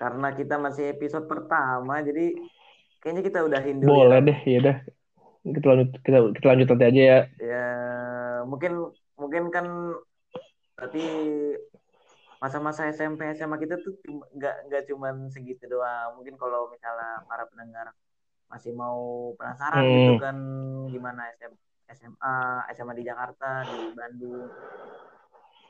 [0.00, 2.34] karena kita masih episode pertama jadi
[2.98, 4.26] kayaknya kita udahin dulu boleh ya.
[4.26, 4.76] deh, ya udah.
[5.42, 7.20] Kita lanjut kita, kita lanjut nanti aja ya.
[7.38, 7.66] Ya
[8.46, 9.66] mungkin mungkin kan
[10.74, 11.02] tapi
[12.38, 16.16] masa-masa SMP SMA kita tuh cuma- nggak nggak cuman segitu doang.
[16.16, 17.94] Mungkin kalau misalnya para pendengar
[18.46, 18.98] masih mau
[19.34, 19.94] penasaran Hmm.
[19.96, 20.36] gitu kan
[20.90, 21.52] gimana SM,
[21.88, 22.34] SMA
[22.70, 24.50] SMA di Jakarta di Bandung.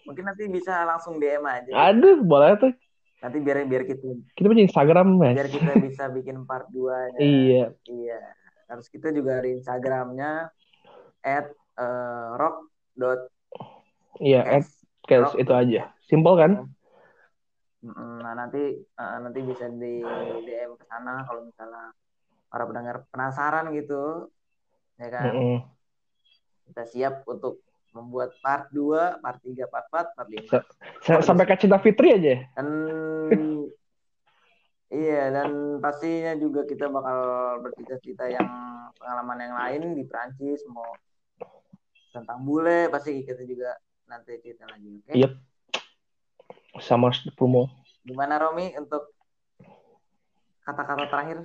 [0.02, 1.92] Mungkin nanti bisa langsung DM aja.
[1.92, 2.72] Aduh, boleh tuh.
[3.20, 4.02] Nanti biar biar kita
[4.34, 5.36] Kita punya Instagram, Mas.
[5.36, 7.20] biar kita bisa bikin part 2-nya.
[7.20, 7.64] Iya.
[7.86, 8.20] Iya.
[8.66, 10.50] Terus kita juga ada Instagramnya
[11.20, 13.30] at eh, rock dot
[14.18, 14.66] Iya, at
[15.08, 15.90] Kels itu aja.
[16.06, 16.52] Simpel kan?
[17.82, 20.02] Mm, Nah nanti eh, nanti bisa di
[20.46, 21.90] DM ke sana kalau misalnya
[22.46, 24.30] para pendengar penasaran gitu,
[25.00, 25.32] ya kan?
[25.34, 25.56] Mm-mm.
[26.70, 27.60] Kita siap untuk
[27.92, 30.48] membuat part 2, part 3, part 4, part 5.
[30.48, 30.66] Sa-
[31.04, 32.34] sa- Sampai ke Cinta Fitri aja.
[32.56, 32.68] Dan
[34.92, 37.18] iya dan pastinya juga kita bakal
[37.64, 38.48] bercerita-cerita yang
[39.00, 40.92] pengalaman yang lain di Prancis mau
[42.12, 43.72] tentang bule pasti kita juga
[44.12, 45.12] nanti cerita lagi, oke?
[45.16, 45.28] Iya.
[46.84, 47.72] Sama promo.
[48.04, 49.16] Gimana Romi untuk
[50.68, 51.38] kata-kata terakhir?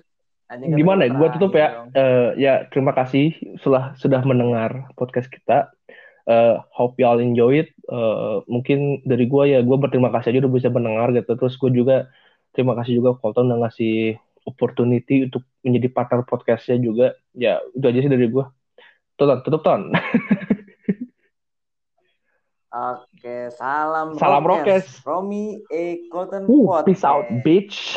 [0.48, 1.12] Anjing, Gimana ya?
[1.16, 1.68] Gue tutup ya.
[1.76, 1.90] dong.
[1.92, 5.72] Eh, ya terima kasih sudah sudah mendengar podcast kita.
[6.28, 7.72] Eh, hope y'all enjoy it.
[7.88, 11.36] Eh, mungkin dari gue ya gue berterima kasih aja udah bisa mendengar gitu.
[11.36, 12.08] Terus gue juga
[12.56, 14.16] terima kasih juga Colton udah ngasih
[14.48, 17.16] opportunity untuk menjadi partner podcastnya juga.
[17.36, 18.46] Ya itu aja sih dari gue.
[19.20, 19.92] Tutup, tutup ton.
[22.68, 25.00] Oke, salam Salam Rokes.
[25.08, 26.10] Romi E.
[26.12, 27.96] Colton Uh, peace out, bitch.